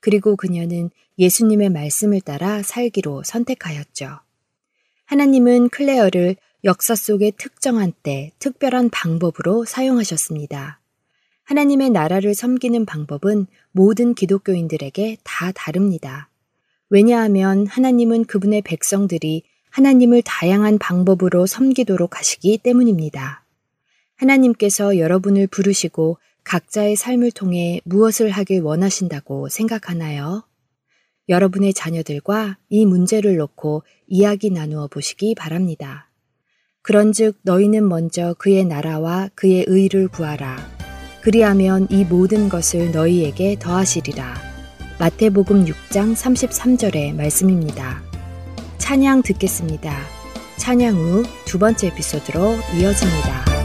그리고 0.02 0.36
그녀는 0.36 0.90
예수님의 1.18 1.70
말씀을 1.70 2.20
따라 2.20 2.62
살기로 2.62 3.24
선택하였죠. 3.24 4.20
하나님은 5.06 5.70
클레어를 5.70 6.36
역사 6.66 6.96
속의 6.96 7.34
특정한 7.38 7.94
때 8.04 8.34
특별한 8.40 8.90
방법으로 8.90 9.64
사용하셨습니다. 9.64 10.77
하나님의 11.48 11.92
나라를 11.92 12.36
섬기는 12.36 12.86
방법은 12.86 13.48
모든 13.72 14.14
기독교인들에게 14.14 15.18
다 15.24 15.54
다릅니다. 15.54 16.30
왜냐하면 16.90 17.66
하나님은 17.68 18.26
그분의 18.26 18.64
백성들이 18.64 19.44
하나님을 19.70 20.24
다양한 20.24 20.78
방법으로 20.78 21.46
섬기도록 21.46 22.18
하시기 22.18 22.58
때문입니다. 22.58 23.46
하나님께서 24.18 24.98
여러분을 24.98 25.48
부르시고 25.48 26.18
각자의 26.44 26.98
삶을 26.98 27.32
통해 27.32 27.80
무엇을 27.86 28.30
하길 28.30 28.62
원하신다고 28.62 29.48
생각하나요? 29.48 30.44
여러분의 31.30 31.74
자녀들과 31.74 32.58
이 32.70 32.86
문제를 32.86 33.38
놓고 33.38 33.84
이야기 34.08 34.50
나누어 34.50 34.88
보시기 34.88 35.34
바랍니다. 35.34 36.10
그런즉 36.82 37.38
너희는 37.44 37.88
먼저 37.88 38.34
그의 38.38 38.66
나라와 38.66 39.30
그의 39.34 39.64
의를 39.68 40.10
구하라. 40.10 40.87
그리하면 41.28 41.88
이 41.90 42.06
모든 42.06 42.48
것을 42.48 42.94
너희에게 42.94 43.58
더하시리라. 43.60 44.34
마태복음 44.98 45.66
6장 45.66 46.16
33절의 46.16 47.14
말씀입니다. 47.16 48.02
찬양 48.78 49.24
듣겠습니다. 49.24 49.94
찬양 50.56 50.96
후 50.96 51.24
두 51.44 51.60
번째 51.60 51.88
에피소드로 51.88 52.56
이어집니다. 52.80 53.57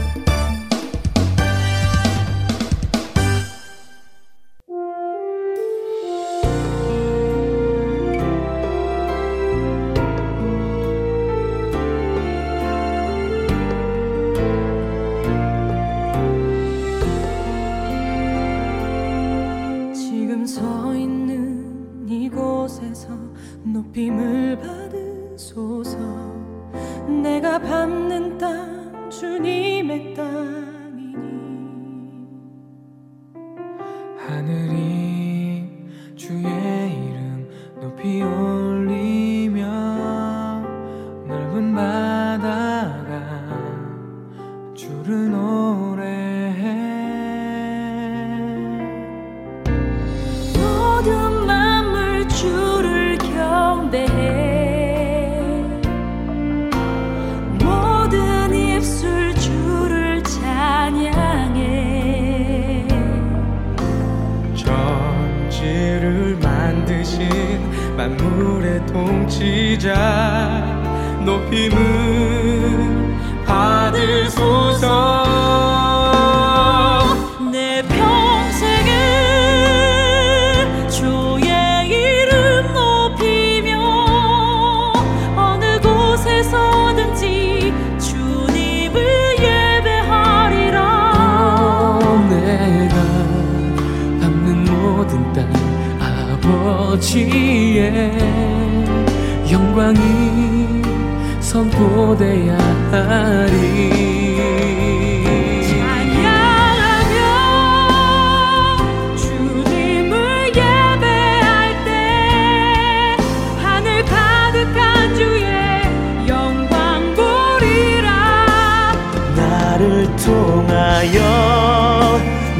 나를 119.83 120.15
통하여 120.15 121.19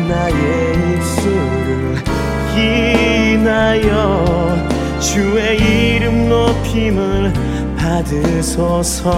나의 0.10 0.74
입술을 0.96 2.04
인하여 2.58 3.88
주의 5.00 5.96
이름 5.96 6.28
높임을 6.28 7.32
받으소서 7.78 9.14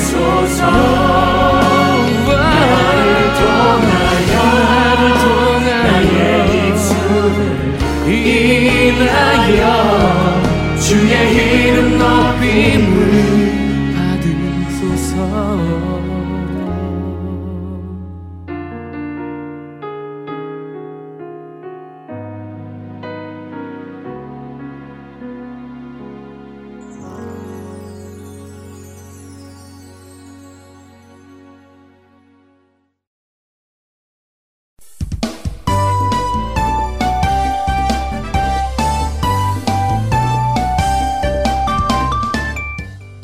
받으소서 0.00 1.39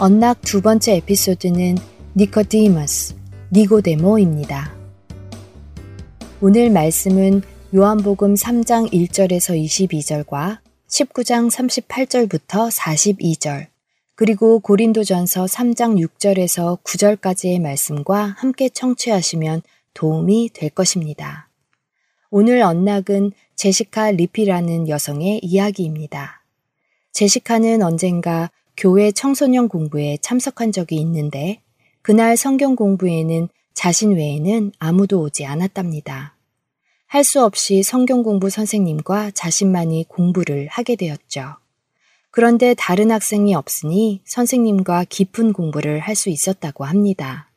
언락 0.06 0.40
두 0.42 0.60
번째 0.60 0.98
에피소드는 0.98 1.78
니코디머스, 2.16 3.16
니고데모입니다. 3.52 4.72
오늘 6.40 6.70
말씀은 6.70 7.42
요한복음 7.74 8.34
3장 8.34 8.92
1절에서 8.92 9.60
22절과 9.60 10.58
19장 10.86 11.50
38절부터 11.50 12.70
42절, 12.70 13.66
그리고 14.14 14.60
고린도전서 14.60 15.46
3장 15.46 15.98
6절에서 15.98 16.80
9절까지의 16.84 17.60
말씀과 17.60 18.36
함께 18.38 18.68
청취하시면 18.68 19.62
도움이 19.92 20.50
될 20.54 20.70
것입니다. 20.70 21.48
오늘 22.30 22.62
언락은 22.62 23.32
제시카 23.56 24.12
리피라는 24.12 24.88
여성의 24.88 25.40
이야기입니다. 25.42 26.44
제시카는 27.10 27.82
언젠가 27.82 28.52
교회 28.76 29.10
청소년 29.10 29.68
공부에 29.68 30.18
참석한 30.20 30.70
적이 30.72 30.96
있는데 30.96 31.60
그날 32.02 32.36
성경 32.36 32.76
공부에는 32.76 33.48
자신 33.74 34.12
외에는 34.16 34.72
아무도 34.78 35.20
오지 35.22 35.46
않았답니다. 35.46 36.36
할 37.06 37.24
수 37.24 37.42
없이 37.42 37.82
성경 37.82 38.22
공부 38.22 38.50
선생님과 38.50 39.30
자신만이 39.30 40.06
공부를 40.08 40.66
하게 40.68 40.96
되었죠. 40.96 41.56
그런데 42.30 42.74
다른 42.76 43.10
학생이 43.10 43.54
없으니 43.54 44.20
선생님과 44.24 45.06
깊은 45.08 45.52
공부를 45.54 46.00
할 46.00 46.14
수 46.14 46.28
있었다고 46.28 46.84
합니다. 46.84 47.50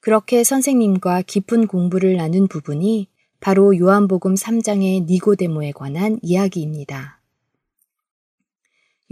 그렇게 0.00 0.44
선생님과 0.44 1.22
깊은 1.22 1.68
공부를 1.68 2.16
나눈 2.16 2.48
부분이 2.48 3.08
바로 3.40 3.76
요한복음 3.76 4.34
3장의 4.34 5.06
니고데모에 5.06 5.72
관한 5.72 6.18
이야기입니다. 6.22 7.21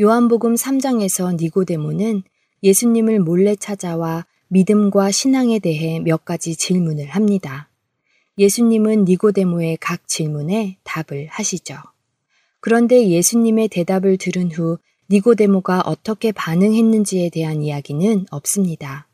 요한복음 0.00 0.54
3장에서 0.54 1.36
니고데모는 1.38 2.22
예수님을 2.62 3.20
몰래 3.20 3.54
찾아와 3.54 4.24
믿음과 4.48 5.10
신앙에 5.10 5.58
대해 5.58 6.00
몇 6.00 6.24
가지 6.24 6.56
질문을 6.56 7.08
합니다. 7.08 7.68
예수님은 8.38 9.04
니고데모의 9.04 9.76
각 9.78 10.08
질문에 10.08 10.78
답을 10.84 11.26
하시죠. 11.28 11.76
그런데 12.60 13.10
예수님의 13.10 13.68
대답을 13.68 14.16
들은 14.16 14.50
후 14.50 14.78
니고데모가 15.10 15.82
어떻게 15.82 16.32
반응했는지에 16.32 17.28
대한 17.28 17.60
이야기는 17.60 18.24
없습니다. 18.30 19.06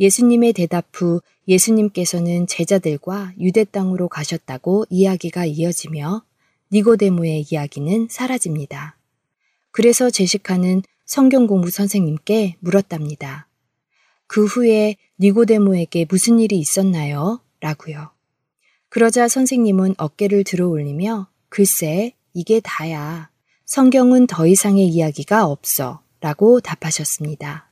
예수님의 0.00 0.52
대답 0.52 0.88
후 0.92 1.22
예수님께서는 1.48 2.46
제자들과 2.46 3.32
유대 3.40 3.64
땅으로 3.64 4.08
가셨다고 4.08 4.84
이야기가 4.90 5.46
이어지며 5.46 6.22
니고데모의 6.72 7.46
이야기는 7.50 8.08
사라집니다. 8.10 8.99
그래서 9.70 10.10
제시카는 10.10 10.82
성경 11.04 11.46
공부 11.46 11.70
선생님께 11.70 12.56
물었답니다. 12.60 13.48
그 14.26 14.44
후에 14.44 14.96
니고데모에게 15.18 16.06
무슨 16.08 16.38
일이 16.40 16.58
있었나요? 16.58 17.40
라고요. 17.60 18.10
그러자 18.88 19.28
선생님은 19.28 19.94
어깨를 19.98 20.44
들어 20.44 20.68
올리며 20.68 21.28
글쎄, 21.48 22.14
이게 22.32 22.60
다야. 22.60 23.30
성경은 23.66 24.26
더 24.26 24.46
이상의 24.46 24.86
이야기가 24.86 25.46
없어. 25.46 26.02
라고 26.20 26.60
답하셨습니다. 26.60 27.70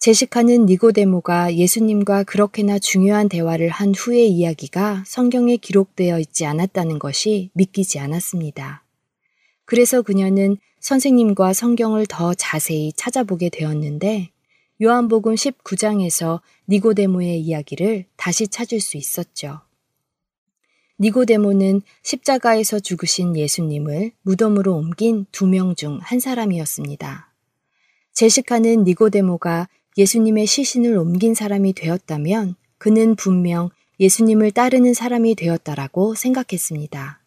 제시카는 0.00 0.66
니고데모가 0.66 1.56
예수님과 1.56 2.24
그렇게나 2.24 2.78
중요한 2.78 3.28
대화를 3.28 3.68
한 3.68 3.94
후의 3.94 4.30
이야기가 4.30 5.04
성경에 5.06 5.56
기록되어 5.56 6.18
있지 6.20 6.46
않았다는 6.46 6.98
것이 6.98 7.50
믿기지 7.54 7.98
않았습니다. 7.98 8.84
그래서 9.64 10.02
그녀는 10.02 10.56
선생님과 10.80 11.52
성경을 11.52 12.06
더 12.06 12.34
자세히 12.34 12.92
찾아보게 12.94 13.50
되었는데 13.50 14.30
요한복음 14.82 15.34
19장에서 15.34 16.40
니고데모의 16.68 17.40
이야기를 17.40 18.06
다시 18.16 18.48
찾을 18.48 18.80
수 18.80 18.96
있었죠. 18.96 19.60
니고데모는 20.98 21.82
십자가에서 22.02 22.78
죽으신 22.80 23.36
예수님을 23.36 24.12
무덤으로 24.22 24.74
옮긴 24.74 25.26
두 25.32 25.46
명 25.46 25.74
중 25.74 25.98
한 26.02 26.20
사람이었습니다. 26.20 27.32
제시카는 28.12 28.84
니고데모가 28.84 29.68
예수님의 29.96 30.46
시신을 30.46 30.96
옮긴 30.96 31.34
사람이 31.34 31.72
되었다면 31.74 32.54
그는 32.78 33.16
분명 33.16 33.70
예수님을 33.98 34.50
따르는 34.52 34.94
사람이 34.94 35.34
되었다라고 35.34 36.14
생각했습니다. 36.14 37.20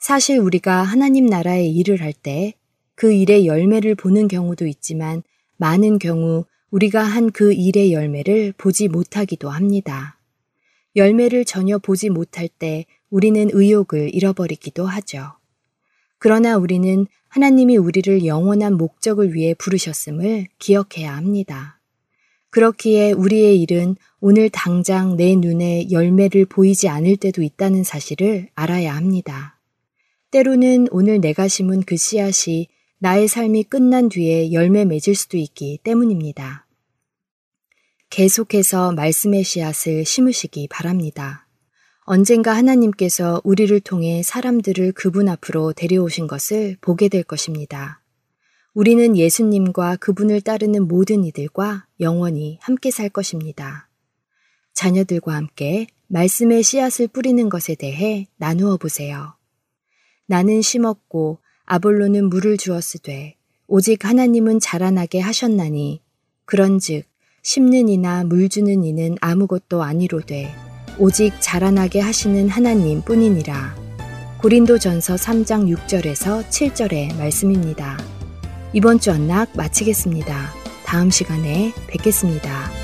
사실 0.00 0.38
우리가 0.38 0.82
하나님 0.82 1.26
나라의 1.26 1.70
일을 1.72 2.00
할 2.00 2.12
때 2.12 2.54
그 2.94 3.12
일의 3.12 3.46
열매를 3.46 3.94
보는 3.94 4.28
경우도 4.28 4.66
있지만 4.66 5.22
많은 5.56 5.98
경우 5.98 6.44
우리가 6.70 7.02
한 7.02 7.30
그 7.30 7.52
일의 7.52 7.92
열매를 7.92 8.52
보지 8.56 8.88
못하기도 8.88 9.48
합니다. 9.48 10.18
열매를 10.96 11.44
전혀 11.44 11.78
보지 11.78 12.10
못할 12.10 12.48
때 12.48 12.86
우리는 13.10 13.48
의욕을 13.52 14.14
잃어버리기도 14.14 14.86
하죠. 14.86 15.32
그러나 16.18 16.56
우리는 16.56 17.06
하나님이 17.28 17.76
우리를 17.76 18.24
영원한 18.26 18.76
목적을 18.76 19.34
위해 19.34 19.54
부르셨음을 19.54 20.46
기억해야 20.58 21.16
합니다. 21.16 21.80
그렇기에 22.50 23.12
우리의 23.12 23.60
일은 23.60 23.96
오늘 24.20 24.48
당장 24.48 25.16
내 25.16 25.34
눈에 25.34 25.90
열매를 25.90 26.44
보이지 26.46 26.88
않을 26.88 27.16
때도 27.16 27.42
있다는 27.42 27.82
사실을 27.82 28.48
알아야 28.54 28.94
합니다. 28.94 29.60
때로는 30.30 30.88
오늘 30.92 31.20
내가 31.20 31.48
심은 31.48 31.82
그 31.82 31.96
씨앗이 31.96 32.68
나의 32.98 33.28
삶이 33.28 33.64
끝난 33.64 34.08
뒤에 34.08 34.52
열매 34.52 34.84
맺을 34.84 35.14
수도 35.14 35.36
있기 35.36 35.80
때문입니다. 35.82 36.66
계속해서 38.10 38.92
말씀의 38.92 39.44
씨앗을 39.44 40.04
심으시기 40.04 40.68
바랍니다. 40.68 41.48
언젠가 42.06 42.54
하나님께서 42.54 43.40
우리를 43.44 43.78
통해 43.80 44.22
사람들을 44.22 44.92
그분 44.92 45.28
앞으로 45.28 45.72
데려오신 45.72 46.26
것을 46.26 46.76
보게 46.80 47.08
될 47.08 47.22
것입니다. 47.22 48.02
우리는 48.74 49.16
예수님과 49.16 49.96
그분을 49.96 50.40
따르는 50.40 50.86
모든 50.86 51.24
이들과 51.24 51.86
영원히 52.00 52.58
함께 52.60 52.90
살 52.90 53.08
것입니다. 53.08 53.88
자녀들과 54.74 55.34
함께 55.34 55.86
말씀의 56.08 56.62
씨앗을 56.62 57.08
뿌리는 57.08 57.48
것에 57.48 57.74
대해 57.74 58.26
나누어 58.36 58.76
보세요. 58.76 59.36
나는 60.26 60.60
심었고 60.60 61.38
아볼로는 61.66 62.28
물을 62.28 62.56
주었으되 62.56 63.34
오직 63.66 64.04
하나님은 64.04 64.60
자라나게 64.60 65.20
하셨나니 65.20 66.00
그런즉 66.44 67.04
심는 67.42 67.88
이나 67.88 68.24
물 68.24 68.48
주는 68.48 68.84
이는 68.84 69.16
아무것도 69.20 69.82
아니로되 69.82 70.54
오직 70.98 71.32
자라나게 71.40 72.00
하시는 72.00 72.48
하나님 72.48 73.02
뿐이니라. 73.02 73.74
고린도전서 74.40 75.14
3장 75.14 75.74
6절에서 75.74 76.46
7절의 76.48 77.16
말씀입니다. 77.16 77.98
이번 78.72 79.00
주 79.00 79.10
언락 79.10 79.56
마치겠습니다. 79.56 80.52
다음 80.84 81.10
시간에 81.10 81.72
뵙겠습니다. 81.88 82.83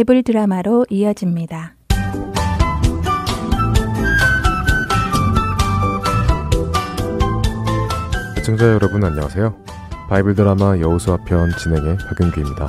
바이블 0.00 0.22
드라마로 0.22 0.86
이어집니다. 0.88 1.74
시청자 8.36 8.66
여러분 8.72 9.04
안녕하세요. 9.04 9.54
바이블 10.08 10.34
드라마 10.36 10.78
여호수아 10.78 11.18
편 11.26 11.50
진행의 11.50 11.98
박윤규입니다. 11.98 12.68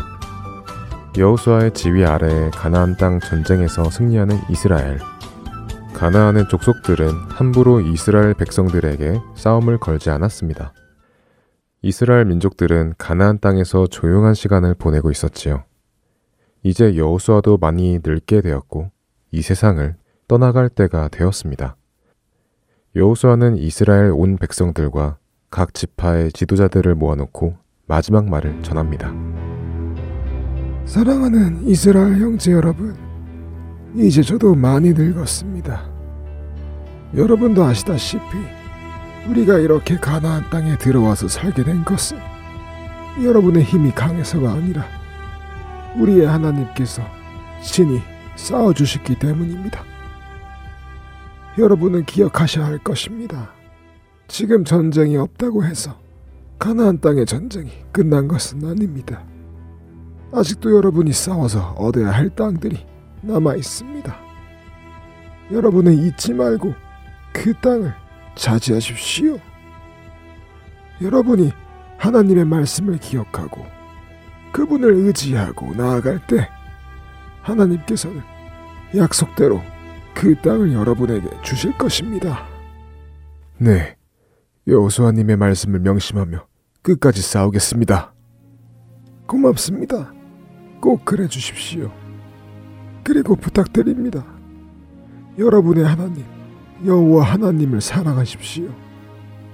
여호수아의 1.17 1.73
지휘 1.73 2.03
아래에 2.03 2.49
가나안 2.49 2.97
땅 2.97 3.21
전쟁에서 3.21 3.89
승리하는 3.89 4.37
이스라엘. 4.49 4.99
가나안의 5.93 6.49
족속들은 6.49 7.07
함부로 7.29 7.79
이스라엘 7.79 8.33
백성들에게 8.33 9.21
싸움을 9.35 9.77
걸지 9.77 10.09
않았습니다. 10.09 10.73
이스라엘 11.81 12.25
민족들은 12.25 12.95
가나안 12.97 13.39
땅에서 13.39 13.87
조용한 13.87 14.33
시간을 14.33 14.75
보내고 14.75 15.11
있었지요. 15.11 15.63
이제 16.63 16.95
여호수아도 16.95 17.57
많이 17.57 17.99
늙게 18.03 18.41
되었고 18.41 18.91
이 19.31 19.41
세상을 19.41 19.95
떠나갈 20.27 20.69
때가 20.69 21.07
되었습니다. 21.07 21.75
여호수아는 22.95 23.57
이스라엘 23.57 24.11
온 24.11 24.37
백성들과 24.37 25.17
각 25.49 25.73
지파의 25.73 26.31
지도자들을 26.31 26.93
모아놓고 26.95 27.55
마지막 27.87 28.29
말을 28.29 28.61
전합니다. 28.61 29.11
사랑하는 30.85 31.67
이스라엘 31.67 32.21
형제 32.21 32.51
여러분, 32.51 32.95
이제 33.95 34.21
저도 34.21 34.55
많이 34.55 34.93
늙었습니다. 34.93 35.89
여러분도 37.15 37.63
아시다시피 37.63 38.23
우리가 39.29 39.59
이렇게 39.59 39.97
가나안 39.97 40.49
땅에 40.49 40.77
들어와서 40.77 41.27
살게 41.27 41.63
된 41.63 41.83
것은 41.83 42.17
여러분의 43.21 43.63
힘이 43.63 43.91
강해서가 43.91 44.51
아니라 44.51 45.00
우리의 45.97 46.25
하나님께서 46.25 47.01
신이 47.61 48.01
싸워주셨기 48.35 49.19
때문입니다. 49.19 49.83
여러분은 51.57 52.05
기억하셔야 52.05 52.65
할 52.65 52.77
것입니다. 52.77 53.51
지금 54.27 54.63
전쟁이 54.63 55.17
없다고 55.17 55.65
해서 55.65 55.99
가나안 56.57 57.01
땅의 57.01 57.25
전쟁이 57.25 57.71
끝난 57.91 58.27
것은 58.27 58.65
아닙니다. 58.65 59.23
아직도 60.31 60.73
여러분이 60.73 61.11
싸워서 61.11 61.71
얻어야 61.71 62.11
할 62.11 62.29
땅들이 62.29 62.85
남아 63.21 63.55
있습니다. 63.55 64.15
여러분은 65.51 65.93
잊지 65.93 66.33
말고 66.33 66.73
그 67.33 67.53
땅을 67.55 67.93
차지하십시오. 68.35 69.37
여러분이 71.01 71.51
하나님의 71.97 72.45
말씀을 72.45 72.97
기억하고 72.97 73.65
그분을 74.51 74.93
의지하고 74.93 75.73
나아갈 75.75 76.25
때 76.27 76.49
하나님께서는 77.41 78.21
약속대로 78.95 79.61
그 80.13 80.35
땅을 80.35 80.73
여러분에게 80.73 81.27
주실 81.41 81.77
것입니다. 81.77 82.45
네, 83.57 83.95
여호수아님의 84.67 85.37
말씀을 85.37 85.79
명심하며 85.79 86.45
끝까지 86.81 87.21
싸우겠습니다. 87.21 88.13
고맙습니다. 89.25 90.13
꼭 90.81 91.05
그래 91.05 91.27
주십시오. 91.27 91.91
그리고 93.03 93.35
부탁드립니다. 93.35 94.25
여러분의 95.37 95.85
하나님, 95.85 96.25
여호와 96.85 97.23
하나님을 97.23 97.81
사랑하십시오. 97.81 98.69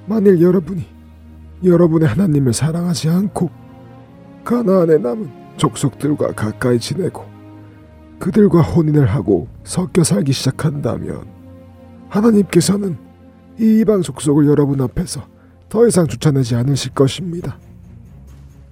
만일 0.07 0.41
여러분이 0.41 0.85
여러분의 1.63 2.07
하나님을 2.07 2.53
사랑하지 2.53 3.09
않고 3.09 3.66
가나안에 4.47 4.99
남은 4.99 5.29
족속들과 5.57 6.31
가까이 6.31 6.79
지내고 6.79 7.25
그들과 8.17 8.61
혼인을 8.61 9.05
하고 9.05 9.49
섞여 9.65 10.05
살기 10.05 10.31
시작한다면 10.31 11.27
하나님께서는 12.07 12.97
이 13.59 13.81
이방 13.81 14.03
족속을 14.03 14.47
여러분 14.47 14.79
앞에서 14.79 15.27
더 15.67 15.85
이상 15.85 16.07
쫓아내지 16.07 16.55
않으실 16.55 16.93
것입니다. 16.93 17.59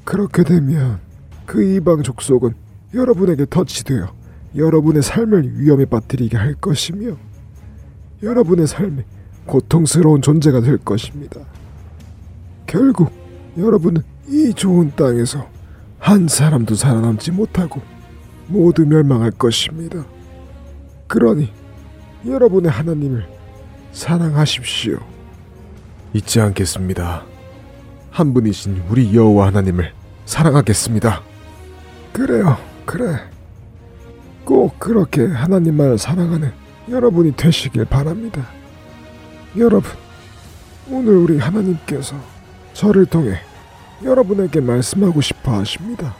그렇게 0.05 0.45
되면 0.45 0.99
그 1.45 1.61
이방 1.61 2.03
족속은 2.03 2.53
여러분에게 2.93 3.43
덫이 3.43 3.83
되어 3.85 4.13
여러분의 4.55 5.03
삶을 5.03 5.59
위험에 5.59 5.83
빠뜨리게 5.83 6.37
할 6.37 6.53
것이며 6.53 7.17
여러분의 8.23 8.65
삶에 8.65 9.03
고통스러운 9.45 10.21
존재가 10.21 10.61
될 10.61 10.77
것입니다. 10.77 11.41
결국 12.65 13.11
여러분은 13.57 14.03
이 14.29 14.53
좋은 14.53 14.93
땅에서 14.95 15.53
한 16.05 16.27
사람도 16.27 16.75
살아남지 16.75 17.31
못하고 17.31 17.81
모두 18.45 18.85
멸망할 18.85 19.31
것입니다. 19.31 20.05
그러니 21.07 21.51
여러분의 22.27 22.69
하나님을 22.69 23.27
사랑하십시오. 23.91 24.99
잊지 26.13 26.41
않겠습니다. 26.41 27.23
한 28.11 28.35
분이신 28.35 28.83
우리 28.87 29.15
여호와 29.15 29.47
하나님을 29.47 29.93
사랑하겠습니다. 30.25 31.23
그래요, 32.13 32.55
그래. 32.85 33.17
꼭 34.43 34.77
그렇게 34.77 35.25
하나님만을 35.25 35.97
사랑하는 35.97 36.51
여러분이 36.87 37.31
되시길 37.35 37.85
바랍니다. 37.85 38.45
여러분, 39.57 39.89
오늘 40.87 41.15
우리 41.15 41.39
하나님께서 41.39 42.15
저를 42.73 43.07
통해 43.07 43.39
여러분에게 44.03 44.59
말씀하고 44.61 45.21
싶어 45.21 45.53
하십니다. 45.53 46.15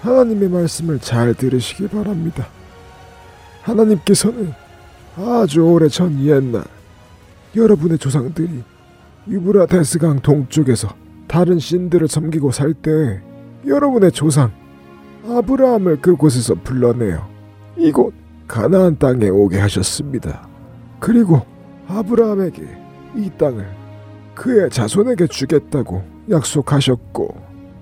하나님의 0.00 0.48
말씀을 0.48 0.98
잘 0.98 1.34
들으시기 1.34 1.88
바랍니다. 1.88 2.46
하나님께서는 3.62 4.52
아주 5.16 5.62
오래 5.62 5.88
전 5.88 6.20
옛날 6.24 6.64
여러분의 7.54 7.98
조상들이 7.98 8.62
유브라데스강 9.28 10.20
동쪽에서 10.20 10.88
다른 11.26 11.58
신들을 11.58 12.06
섬기고 12.06 12.52
살 12.52 12.74
때 12.74 13.20
여러분의 13.66 14.12
조상 14.12 14.52
아브라함을 15.28 16.00
그곳에서 16.00 16.54
불러내어 16.54 17.26
이곳 17.76 18.14
가나안 18.46 18.96
땅에 18.98 19.28
오게 19.28 19.58
하셨습니다. 19.58 20.46
그리고 21.00 21.42
아브라함에게 21.88 22.62
이 23.16 23.30
땅을 23.36 23.66
그의 24.36 24.70
자손에게 24.70 25.26
주겠다고 25.26 26.04
약속하셨고 26.30 27.34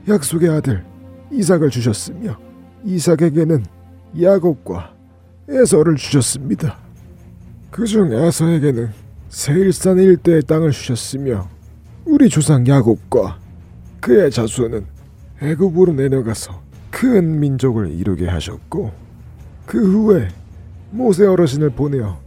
약속의 0.09 0.51
아들 0.51 0.85
이삭을 1.33 1.71
주셨으며 1.71 2.37
이삭에게는 2.85 3.65
야곱과 4.21 4.93
에서를 5.49 5.97
주셨습니다. 5.97 6.79
그중 7.71 8.13
에서에게는 8.13 8.91
세일산 9.29 9.99
일대의 9.99 10.43
땅을 10.43 10.71
주셨으며 10.71 11.49
우리 12.05 12.29
조상 12.29 12.67
야곱과 12.67 13.39
그의 14.01 14.31
자손은 14.31 14.87
애굽으로 15.43 15.95
내려가서 15.95 16.63
큰 16.91 17.41
민족을 17.41 17.91
이루게 17.91 18.29
하셨고 18.29 18.93
그 19.67 19.79
후에 19.79 20.29
모세 20.91 21.27
어르신을 21.27 21.71
보내어 21.71 22.19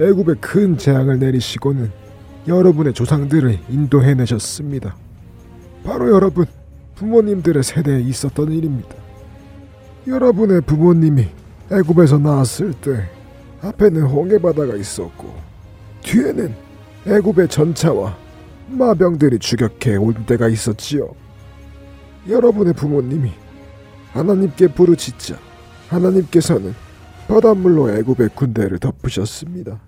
애굽에 0.00 0.34
큰 0.40 0.76
재앙을 0.76 1.18
내리시고는 1.18 1.90
여러분의 2.48 2.92
조상들을 2.92 3.58
인도해내셨습니다. 3.68 4.96
바로 5.86 6.12
여러분 6.12 6.46
부모님들의 6.96 7.62
세대에 7.62 8.00
있었던 8.00 8.50
일입니다. 8.50 8.96
여러분의 10.08 10.62
부모님이 10.62 11.28
애굽에서 11.70 12.18
나왔을 12.18 12.72
때 12.72 13.08
앞에는 13.60 14.02
홍해 14.02 14.38
바다가 14.38 14.74
있었고 14.74 15.32
뒤에는 16.02 16.52
애굽의 17.06 17.48
전차와 17.48 18.16
마병들이 18.68 19.38
추격해 19.38 19.94
온 19.94 20.26
때가 20.26 20.48
있었지요. 20.48 21.08
여러분의 22.28 22.72
부모님이 22.72 23.30
하나님께 24.10 24.68
부르짖자 24.68 25.38
하나님께서는 25.88 26.74
바닷물로 27.28 27.92
애굽의 27.92 28.30
군대를 28.34 28.80
덮으셨습니다. 28.80 29.80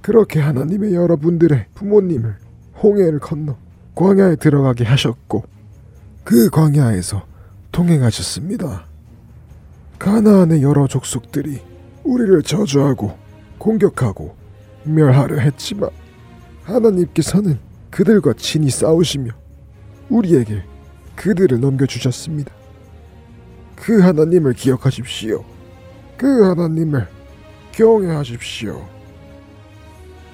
그렇게 0.00 0.40
하나님의 0.40 0.94
여러분들의 0.94 1.66
부모님을 1.74 2.34
홍해를 2.82 3.20
건너 3.20 3.56
광야에 3.94 4.36
들어가게 4.36 4.84
하셨고 4.84 5.44
그 6.24 6.48
광야에서 6.50 7.24
통행하셨습니다. 7.72 8.86
가나안의 9.98 10.62
여러 10.62 10.86
족속들이 10.86 11.60
우리를 12.04 12.42
저주하고 12.42 13.16
공격하고 13.58 14.34
멸하려 14.84 15.38
했지만 15.38 15.90
하나님께서는 16.64 17.58
그들과 17.90 18.32
친히 18.36 18.70
싸우시며 18.70 19.30
우리에게 20.08 20.62
그들을 21.16 21.60
넘겨주셨습니다. 21.60 22.52
그 23.76 24.00
하나님을 24.00 24.54
기억하십시오. 24.54 25.44
그 26.16 26.44
하나님을 26.44 27.08
경외하십시오. 27.72 28.86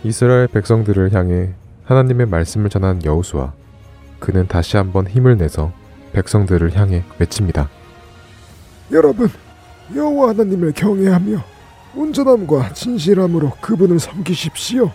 이스라엘 0.05 0.47
백성들을 0.49 1.13
향해 1.13 1.55
하나님의 1.89 2.27
말씀을 2.27 2.69
전한 2.69 3.03
여호수아 3.03 3.55
그는 4.19 4.47
다시 4.47 4.77
한번 4.77 5.07
힘을 5.07 5.39
내서 5.39 5.73
백성들을 6.13 6.77
향해 6.77 7.03
외칩니다. 7.19 7.71
여러분, 8.93 9.31
여호와 9.95 10.31
하나님을 10.31 10.73
경외하며 10.73 11.43
온전함과 11.97 12.75
진실함으로 12.75 13.53
그분을 13.63 13.99
섬기십시오. 13.99 14.91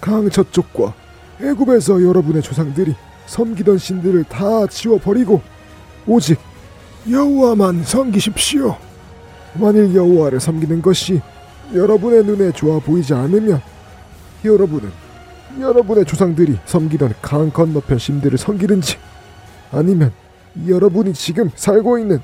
강 0.00 0.28
저쪽과 0.28 0.92
애굽에서 1.40 2.02
여러분의 2.02 2.42
조상들이 2.42 2.96
섬기던 3.26 3.78
신들을 3.78 4.24
다 4.24 4.66
지워 4.66 4.98
버리고 4.98 5.40
오직 6.04 6.40
여호와만 7.08 7.84
섬기십시오. 7.84 8.76
만일 9.54 9.94
여호와를 9.94 10.40
섬기는 10.40 10.82
것이 10.82 11.20
여러분의 11.72 12.24
눈에 12.24 12.50
좋아 12.50 12.80
보이지 12.80 13.14
않으면 13.14 13.62
여러분은 14.44 14.90
여러분의 15.60 16.04
조상들이 16.04 16.58
섬기던 16.64 17.14
강 17.22 17.50
건너편 17.50 17.98
신들을 17.98 18.38
섬기든지 18.38 18.96
아니면 19.72 20.12
여러분이 20.66 21.14
지금 21.14 21.50
살고 21.54 21.98
있는 21.98 22.20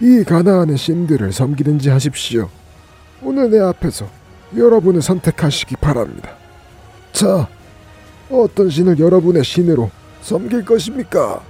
이 0.00 0.24
가나안의 0.24 0.76
신들을 0.76 1.32
섬기든지 1.32 1.90
하십시오. 1.90 2.48
오늘 3.22 3.50
내 3.50 3.58
앞에서 3.58 4.08
여러분을 4.56 5.02
선택하시기 5.02 5.76
바랍니다. 5.76 6.30
자, 7.12 7.48
어떤 8.30 8.70
신을 8.70 8.98
여러분의 8.98 9.44
신으로 9.44 9.90
섬길 10.22 10.64
것입니까? 10.64 11.42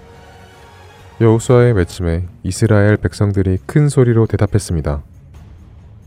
여호수아의 1.20 1.74
외침에 1.74 2.26
이스라엘 2.42 2.96
백성들이 2.96 3.58
큰 3.66 3.88
소리로 3.88 4.26
대답했습니다. 4.26 5.02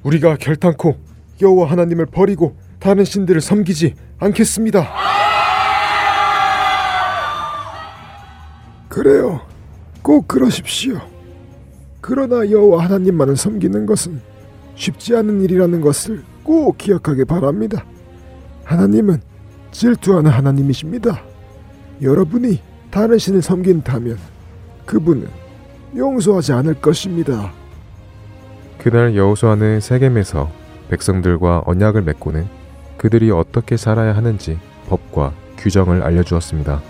우리가 0.04 0.36
결탄코 0.38 0.98
여호와 1.42 1.70
하나님을 1.72 2.08
버리고 2.08 2.56
다른 2.80 3.06
신들을 3.06 3.40
섬기지 3.40 3.96
않겠습니다. 4.24 4.88
그래요. 8.90 9.42
꼭 10.02 10.28
그러십시오. 10.28 11.00
그러나 12.02 12.50
여호와 12.50 12.84
하나님만을 12.86 13.36
섬기는 13.36 13.86
것은 13.86 14.22
쉽지 14.76 15.16
않은 15.16 15.42
일이라는 15.42 15.82
것을 15.82 16.24
꼭 16.44 16.78
기억하기 16.78 17.26
바랍니다. 17.26 17.86
하나님은 18.66 19.22
질투하는 19.72 20.30
하나님이십니다. 20.32 21.22
여러분이 22.02 22.62
다른 22.92 23.18
신을 23.18 23.42
섬긴다면 23.42 24.18
그분은 24.86 25.28
용서하지 25.96 26.54
않을 26.54 26.76
것입니다. 26.76 27.52
그날 28.78 29.16
여호수아는 29.16 29.80
세겜에서 29.80 30.52
백성들과 30.90 31.64
언약을 31.66 32.02
맺고는 32.02 32.63
그들이 33.04 33.32
어떻게 33.32 33.76
살아야 33.76 34.16
하는지 34.16 34.58
법과 34.88 35.34
규정을 35.58 36.04
알려주었습니다. 36.04 36.82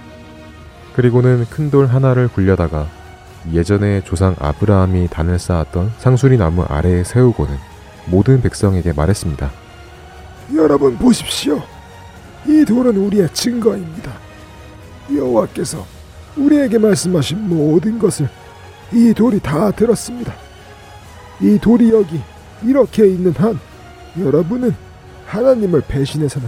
그리고는 0.95 1.45
큰 1.49 1.71
돌 1.71 1.87
하나를 1.87 2.27
굴려다가 2.27 2.87
예전에 3.51 4.03
조상 4.03 4.35
아브라함이 4.37 5.07
단을 5.09 5.39
쌓았던 5.39 5.93
상수리 5.97 6.37
나무 6.37 6.61
아래에 6.69 7.03
세우고는 7.03 7.55
모든 8.05 8.43
백성에게 8.43 8.93
말했습니다. 8.93 9.49
여러분 10.53 10.95
보십시오. 10.99 11.63
이 12.45 12.63
돌은 12.63 12.95
우리의 12.95 13.29
증거입니다. 13.33 14.11
여호와께서 15.11 15.83
우리에게 16.37 16.77
말씀하신 16.77 17.49
모든 17.49 17.97
것을 17.97 18.29
이 18.91 19.15
돌이 19.15 19.39
다 19.39 19.71
들었습니다. 19.71 20.31
이 21.41 21.57
돌이 21.57 21.89
여기 21.89 22.21
이렇게 22.63 23.07
있는 23.07 23.31
한 23.31 23.59
여러분은 24.19 24.75
하나님을 25.33 25.81
배신해서는 25.87 26.47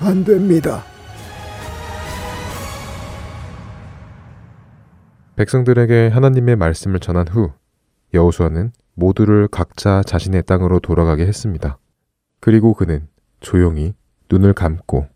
안 0.00 0.24
됩니다. 0.24 0.82
백성들에게 5.36 6.08
하나님의 6.08 6.56
말씀을 6.56 6.98
전한 6.98 7.28
후 7.28 7.52
여호수아는 8.12 8.72
모두를 8.94 9.46
각자 9.46 10.02
자신의 10.02 10.42
땅으로 10.44 10.80
돌아가게 10.80 11.24
했습니다. 11.26 11.78
그리고 12.40 12.74
그는 12.74 13.06
조용히 13.38 13.94
눈을 14.28 14.52
감고 14.52 15.06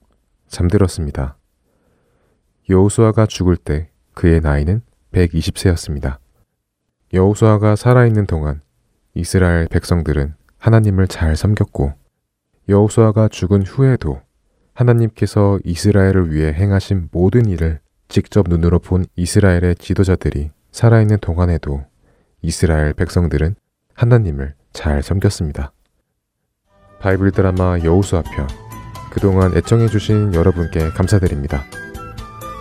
잠들었습니다. 0.46 1.36
여호수아가 2.70 3.26
죽을 3.26 3.56
때 3.56 3.90
그의 4.14 4.40
나이는 4.40 4.82
120세였습니다. 5.12 6.18
여호수아가 7.12 7.74
살아있는 7.74 8.26
동안 8.26 8.60
이스라엘 9.14 9.66
백성들은 9.66 10.34
하나님을 10.58 11.08
잘 11.08 11.34
섬겼고 11.34 12.07
여호수아가 12.68 13.28
죽은 13.28 13.62
후에도 13.62 14.20
하나님께서 14.74 15.58
이스라엘을 15.64 16.32
위해 16.32 16.52
행하신 16.52 17.08
모든 17.10 17.46
일을 17.46 17.80
직접 18.08 18.46
눈으로 18.48 18.78
본 18.78 19.04
이스라엘의 19.16 19.76
지도자들이 19.76 20.50
살아있는 20.70 21.18
동안에도 21.20 21.84
이스라엘 22.42 22.92
백성들은 22.92 23.56
하나님을 23.94 24.54
잘 24.72 25.02
섬겼습니다. 25.02 25.72
바이블 27.00 27.32
드라마 27.32 27.78
여호수아 27.82 28.22
편 28.22 28.46
그동안 29.10 29.56
애청해주신 29.56 30.34
여러분께 30.34 30.90
감사드립니다. 30.90 31.64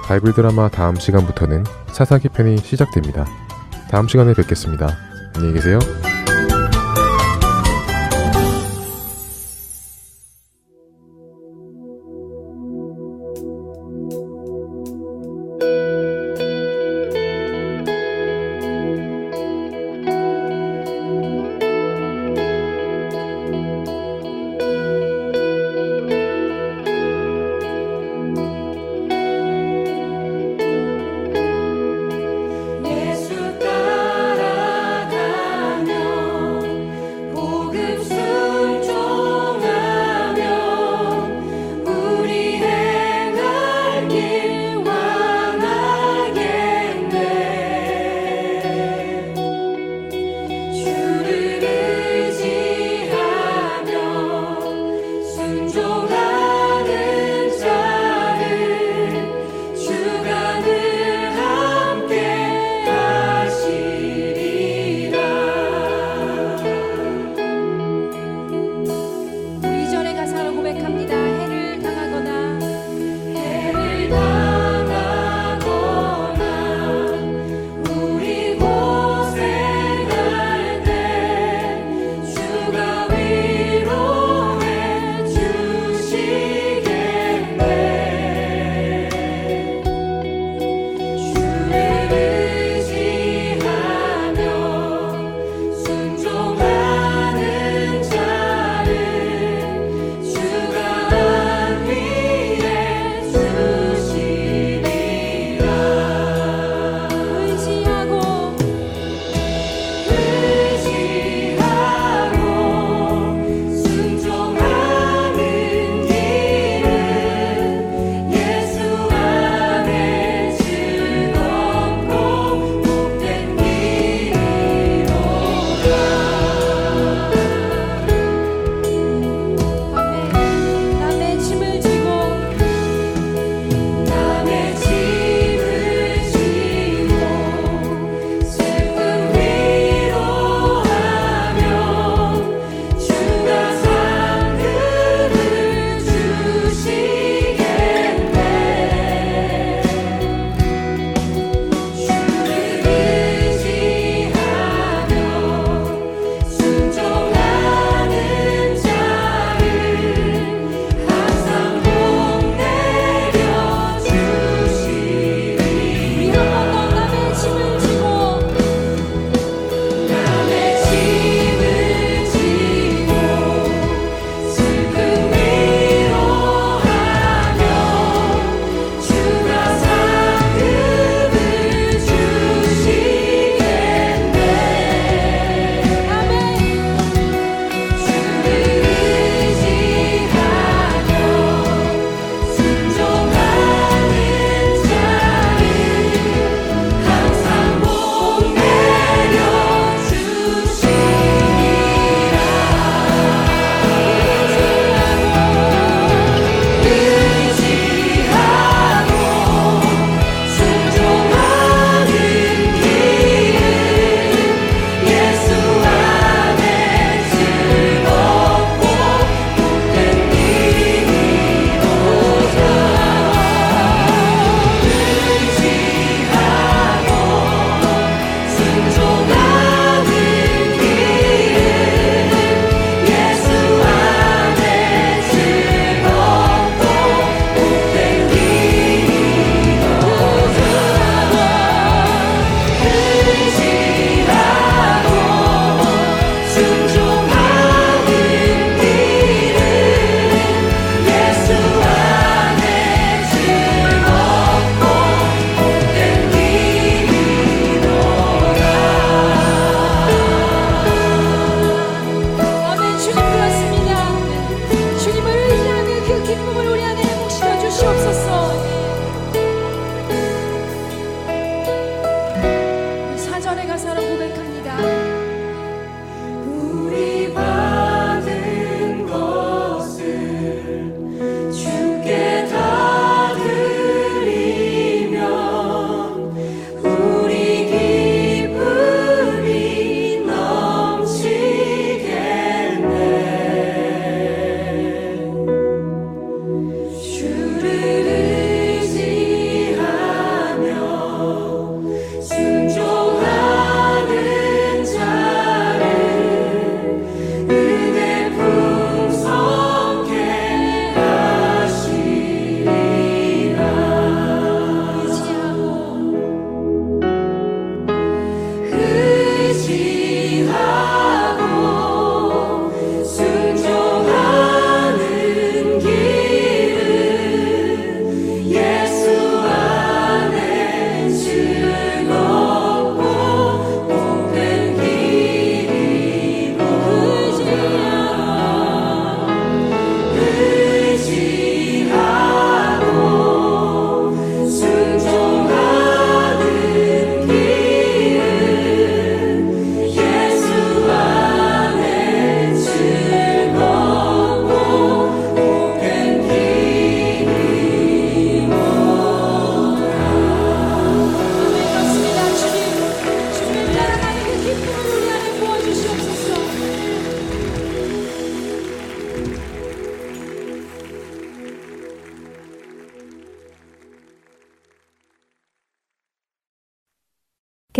바이블 0.05 0.33
드라마 0.33 0.69
다음 0.69 0.95
시간부터는 0.95 1.63
사사기 1.91 2.29
편이 2.29 2.57
시작됩니다. 2.57 3.25
다음 3.89 4.07
시간에 4.07 4.33
뵙겠습니다. 4.33 4.89
안녕히 5.35 5.53
계세요. 5.53 5.79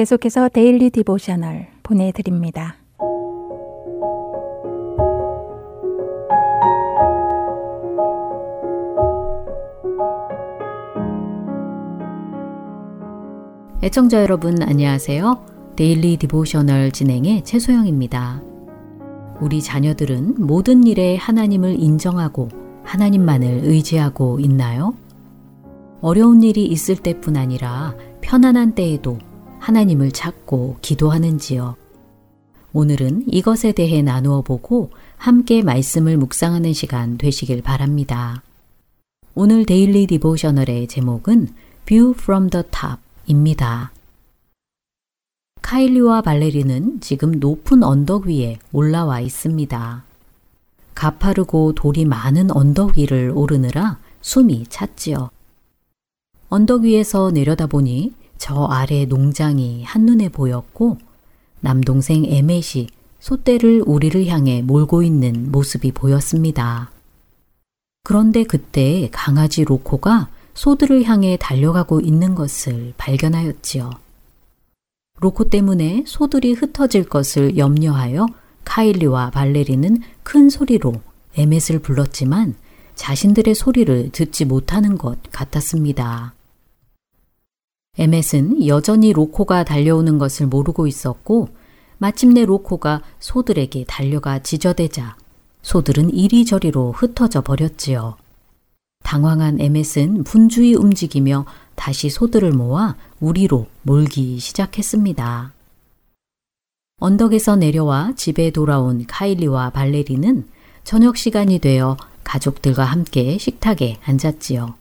계속해서 0.08 0.48
Daily 0.48 0.90
Devotional 0.90 1.68
보내드립니다. 1.84 2.78
애청자 13.84 14.22
여러분 14.22 14.62
안녕하세요. 14.62 15.46
Daily 15.76 16.16
Devotional 16.16 16.92
진행의 16.94 17.44
최소영입니다. 17.44 18.42
우리 19.42 19.62
자녀들은 19.62 20.36
모든 20.38 20.88
일에 20.88 21.18
하나님을 21.18 21.78
인정하고 21.82 22.48
하나님만을 22.86 23.66
의지하고 23.66 24.40
있나요? 24.40 24.94
어려운 26.00 26.44
일이 26.44 26.66
있을 26.66 26.96
때뿐 26.96 27.36
아니라 27.36 27.94
편안한 28.22 28.74
때에도 28.74 29.18
하나님을 29.60 30.12
찾고 30.12 30.78
기도하는지요? 30.82 31.76
오늘은 32.74 33.24
이것에 33.28 33.72
대해 33.72 34.02
나누어 34.02 34.42
보고 34.42 34.92
함께 35.18 35.64
말씀을 35.64 36.18
묵상하는 36.18 36.74
시간 36.74 37.18
되시길 37.18 37.62
바랍니다. 37.62 38.44
오늘 39.34 39.66
Daily 39.66 40.08
Devotional의 40.08 40.88
제목은 40.88 41.50
View 41.86 42.14
from 42.18 42.50
the 42.50 42.64
Top 42.72 43.02
입니다. 43.26 43.92
카일리와 45.62 46.22
발레리는 46.22 47.02
지금 47.02 47.40
높은 47.40 47.84
언덕 47.84 48.28
위에 48.28 48.58
올라와 48.72 49.20
있습니다. 49.20 50.04
가파르고 50.96 51.74
돌이 51.74 52.06
많은 52.06 52.52
언덕 52.52 52.98
위를 52.98 53.32
오르느라 53.36 54.00
숨이 54.22 54.66
찼지요. 54.70 55.30
언덕 56.50 56.84
위에서 56.84 57.32
내려다보니 57.32 58.14
저 58.38 58.66
아래 58.66 59.06
농장이 59.06 59.84
한눈에 59.84 60.30
보였고 60.30 60.98
남동생 61.60 62.26
에멧이 62.26 62.88
소떼를 63.20 63.84
우리를 63.86 64.28
향해 64.28 64.62
몰고 64.62 65.04
있는 65.04 65.52
모습이 65.52 65.92
보였습니다. 65.92 66.92
그런데 68.04 68.44
그때 68.44 69.10
강아지 69.12 69.66
로코가 69.66 70.30
소들을 70.54 71.04
향해 71.04 71.38
달려가고 71.40 72.00
있는 72.00 72.36
것을 72.36 72.94
발견하였지요. 72.98 73.92
로코 75.20 75.50
때문에 75.50 76.04
소들이 76.08 76.54
흩어질 76.54 77.04
것을 77.04 77.58
염려하여 77.58 78.28
카일리와 78.66 79.32
발레리는 79.32 79.98
큰 80.24 80.50
소리로 80.50 80.94
에멧을 81.36 81.80
불렀지만 81.80 82.56
자신들의 82.96 83.56
소리를 83.56 84.12
듣지 84.12 84.46
못하는 84.46 84.98
것 84.98 85.18
같았습니다. 85.32 86.34
에멧은 87.98 88.68
여전히 88.68 89.12
로코가 89.12 89.64
달려오는 89.64 90.18
것을 90.18 90.48
모르고 90.48 90.88
있었고 90.88 91.50
마침내 91.98 92.46
로코가 92.46 93.02
소들에게 93.20 93.86
달려가 93.86 94.40
지저대자 94.40 95.16
소들은 95.64 96.14
이리저리로 96.14 96.92
흩어져 96.92 97.42
버렸지요. 97.42 98.16
당황한 99.04 99.60
에멧은 99.60 100.24
분주히 100.24 100.76
움직이며 100.76 101.46
다시 101.76 102.10
소들을 102.10 102.52
모아 102.52 102.96
우리로 103.20 103.68
몰기 103.82 104.40
시작했습니다. 104.40 105.54
언덕에서 107.00 107.56
내려와 107.56 108.14
집에 108.16 108.52
돌아온 108.52 109.06
카일리와 109.08 109.70
발레리는 109.72 110.48
저녁 110.84 111.18
시간이 111.18 111.60
되어 111.60 111.98
가족들과 112.24 112.84
함께 112.84 113.38
식탁에 113.38 113.98
앉았지요. 114.04 114.76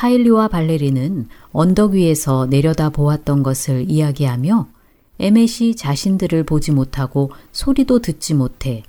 카일리와 0.00 0.48
발레리는 0.48 1.28
언덕 1.52 1.92
위에서 1.92 2.46
내려다 2.46 2.88
보았던 2.88 3.42
것을 3.42 3.90
이야기하며 3.90 4.68
에멧이 5.18 5.76
자신들을 5.76 6.44
보지 6.44 6.72
못하고 6.72 7.30
소리도 7.52 7.98
듣지 8.00 8.32
못해 8.32 8.82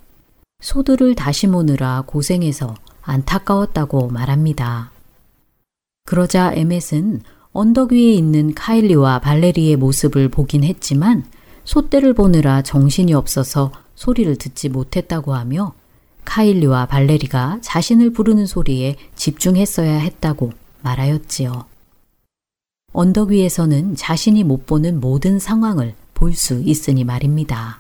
소들을 0.62 1.16
다시 1.16 1.48
모느라 1.48 2.04
고생해서 2.06 2.76
안타까웠다고 3.02 4.08
말합니다. 4.08 4.92
그러자 6.06 6.54
에멧은 6.54 7.22
언덕 7.52 7.92
위에 7.92 8.14
있는 8.14 8.54
카일리와 8.54 9.20
발레리의 9.20 9.76
모습을 9.76 10.30
보긴 10.30 10.64
했지만 10.64 11.26
소떼를 11.66 12.14
보느라 12.14 12.62
정신이 12.62 13.14
없어서 13.14 13.72
소리를 13.96 14.34
듣지 14.38 14.70
못했다고 14.70 15.34
하며 15.34 15.74
카일리와 16.24 16.86
발레리가 16.86 17.60
자신을 17.62 18.14
부르는 18.14 18.46
소리에 18.46 18.96
집중했어야 19.16 19.98
했다고 19.98 20.52
말하였지요. 20.84 21.66
언덕 22.94 23.30
위에서는 23.30 23.96
자신이 23.96 24.44
못 24.44 24.66
보는 24.66 25.00
모든 25.00 25.40
상황을 25.40 25.96
볼 26.14 26.34
수 26.36 26.62
있으니 26.62 27.04
말입니다. 27.04 27.80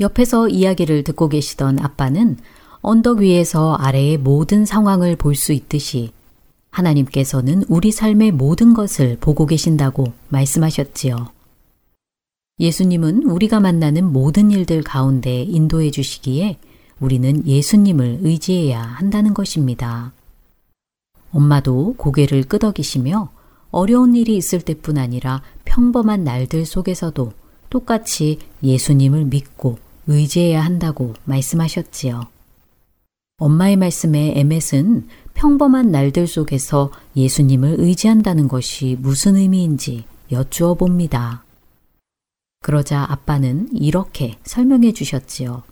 옆에서 0.00 0.48
이야기를 0.48 1.02
듣고 1.04 1.28
계시던 1.28 1.80
아빠는 1.80 2.36
언덕 2.80 3.18
위에서 3.18 3.74
아래의 3.74 4.18
모든 4.18 4.64
상황을 4.64 5.16
볼 5.16 5.34
수 5.34 5.52
있듯이 5.52 6.12
하나님께서는 6.70 7.64
우리 7.68 7.90
삶의 7.90 8.32
모든 8.32 8.74
것을 8.74 9.16
보고 9.20 9.46
계신다고 9.46 10.12
말씀하셨지요. 10.28 11.30
예수님은 12.60 13.24
우리가 13.24 13.58
만나는 13.58 14.12
모든 14.12 14.50
일들 14.50 14.82
가운데 14.82 15.42
인도해 15.42 15.90
주시기에 15.90 16.58
우리는 17.00 17.46
예수님을 17.46 18.18
의지해야 18.22 18.80
한다는 18.80 19.34
것입니다. 19.34 20.12
엄마도 21.32 21.94
고개를 21.96 22.44
끄덕이시며 22.44 23.30
어려운 23.70 24.14
일이 24.14 24.36
있을 24.36 24.60
때뿐 24.60 24.98
아니라 24.98 25.42
평범한 25.64 26.24
날들 26.24 26.64
속에서도 26.64 27.32
똑같이 27.70 28.38
예수님을 28.62 29.26
믿고 29.26 29.78
의지해야 30.06 30.64
한다고 30.64 31.14
말씀하셨지요. 31.24 32.26
엄마의 33.38 33.76
말씀에 33.76 34.32
에멧은 34.36 35.06
평범한 35.34 35.92
날들 35.92 36.26
속에서 36.26 36.90
예수님을 37.14 37.76
의지한다는 37.78 38.48
것이 38.48 38.96
무슨 39.00 39.36
의미인지 39.36 40.04
여쭈어 40.32 40.74
봅니다. 40.74 41.44
그러자 42.60 43.06
아빠는 43.08 43.68
이렇게 43.72 44.38
설명해 44.44 44.92
주셨지요. 44.92 45.62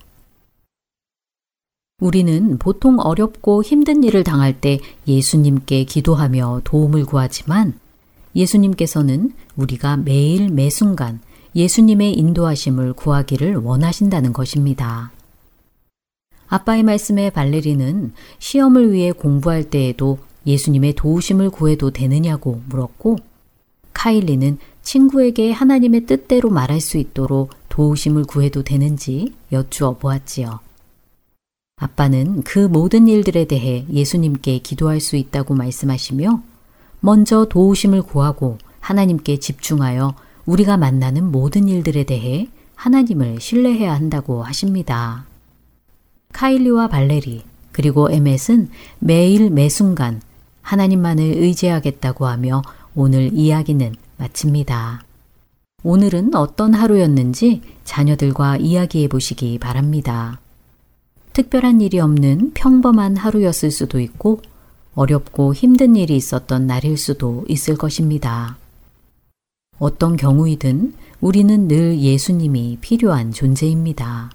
우리는 1.98 2.58
보통 2.58 2.98
어렵고 3.00 3.62
힘든 3.62 4.04
일을 4.04 4.22
당할 4.22 4.60
때 4.60 4.80
예수님께 5.08 5.84
기도하며 5.84 6.60
도움을 6.64 7.06
구하지만 7.06 7.72
예수님께서는 8.34 9.32
우리가 9.56 9.96
매일 9.96 10.50
매순간 10.50 11.20
예수님의 11.54 12.12
인도하심을 12.12 12.92
구하기를 12.92 13.56
원하신다는 13.56 14.34
것입니다. 14.34 15.10
아빠의 16.48 16.82
말씀에 16.82 17.30
발레리는 17.30 18.12
시험을 18.40 18.92
위해 18.92 19.12
공부할 19.12 19.64
때에도 19.64 20.18
예수님의 20.46 20.96
도우심을 20.96 21.48
구해도 21.48 21.92
되느냐고 21.92 22.60
물었고 22.68 23.16
카일리는 23.94 24.58
친구에게 24.82 25.50
하나님의 25.50 26.04
뜻대로 26.04 26.50
말할 26.50 26.82
수 26.82 26.98
있도록 26.98 27.54
도우심을 27.70 28.24
구해도 28.24 28.62
되는지 28.62 29.32
여쭈어 29.50 29.96
보았지요. 29.96 30.65
아빠는 31.78 32.42
그 32.42 32.58
모든 32.58 33.06
일들에 33.06 33.44
대해 33.44 33.84
예수님께 33.92 34.60
기도할 34.60 34.98
수 34.98 35.16
있다고 35.16 35.54
말씀하시며 35.54 36.42
먼저 37.00 37.44
도우심을 37.44 38.00
구하고 38.02 38.56
하나님께 38.80 39.38
집중하여 39.38 40.14
우리가 40.46 40.78
만나는 40.78 41.30
모든 41.30 41.68
일들에 41.68 42.04
대해 42.04 42.48
하나님을 42.76 43.40
신뢰해야 43.40 43.94
한다고 43.94 44.42
하십니다. 44.42 45.26
카일리와 46.32 46.88
발레리 46.88 47.44
그리고 47.72 48.10
에멧은 48.10 48.70
매일 48.98 49.50
매순간 49.50 50.22
하나님만을 50.62 51.24
의지하겠다고 51.24 52.26
하며 52.26 52.62
오늘 52.94 53.34
이야기는 53.34 53.94
마칩니다. 54.16 55.04
오늘은 55.82 56.34
어떤 56.34 56.72
하루였는지 56.72 57.60
자녀들과 57.84 58.56
이야기해 58.56 59.08
보시기 59.08 59.58
바랍니다. 59.58 60.40
특별한 61.36 61.82
일이 61.82 62.00
없는 62.00 62.52
평범한 62.54 63.14
하루였을 63.14 63.70
수도 63.70 64.00
있고 64.00 64.40
어렵고 64.94 65.52
힘든 65.52 65.94
일이 65.94 66.16
있었던 66.16 66.66
날일 66.66 66.96
수도 66.96 67.44
있을 67.46 67.76
것입니다. 67.76 68.56
어떤 69.78 70.16
경우이든 70.16 70.94
우리는 71.20 71.68
늘 71.68 71.98
예수님이 72.00 72.78
필요한 72.80 73.32
존재입니다. 73.32 74.30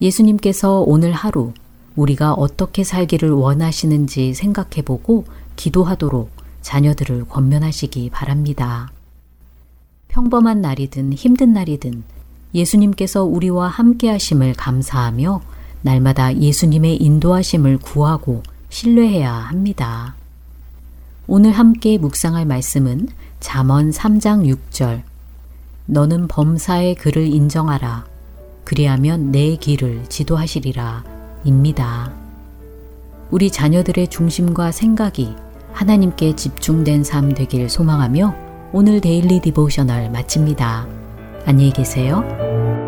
예수님께서 0.00 0.80
오늘 0.80 1.12
하루 1.12 1.52
우리가 1.94 2.32
어떻게 2.32 2.82
살기를 2.82 3.30
원하시는지 3.30 4.34
생각해 4.34 4.82
보고 4.84 5.26
기도하도록 5.54 6.28
자녀들을 6.60 7.28
권면하시기 7.28 8.10
바랍니다. 8.10 8.90
평범한 10.08 10.60
날이든 10.60 11.12
힘든 11.12 11.52
날이든 11.52 12.02
예수님께서 12.52 13.22
우리와 13.22 13.68
함께 13.68 14.10
하심을 14.10 14.54
감사하며 14.54 15.57
날마다 15.82 16.34
예수님의 16.34 16.96
인도하심을 16.96 17.78
구하고 17.78 18.42
신뢰해야 18.70 19.32
합니다. 19.32 20.14
오늘 21.26 21.52
함께 21.52 21.98
묵상할 21.98 22.46
말씀은 22.46 23.08
잠언 23.40 23.90
3장 23.90 24.54
6절 24.72 25.02
너는 25.86 26.28
범사에 26.28 26.96
그를 26.96 27.26
인정하라. 27.26 28.06
그리하면 28.64 29.32
네 29.32 29.56
길을 29.56 30.04
지도하시리라. 30.08 31.04
입니다. 31.44 32.12
우리 33.30 33.50
자녀들의 33.50 34.08
중심과 34.08 34.72
생각이 34.72 35.34
하나님께 35.72 36.34
집중된 36.36 37.04
삶 37.04 37.34
되길 37.34 37.68
소망하며 37.68 38.34
오늘 38.72 39.00
Daily 39.00 39.40
Devotional 39.40 40.10
마칩니다. 40.10 40.86
안녕히 41.46 41.72
계세요. 41.72 42.87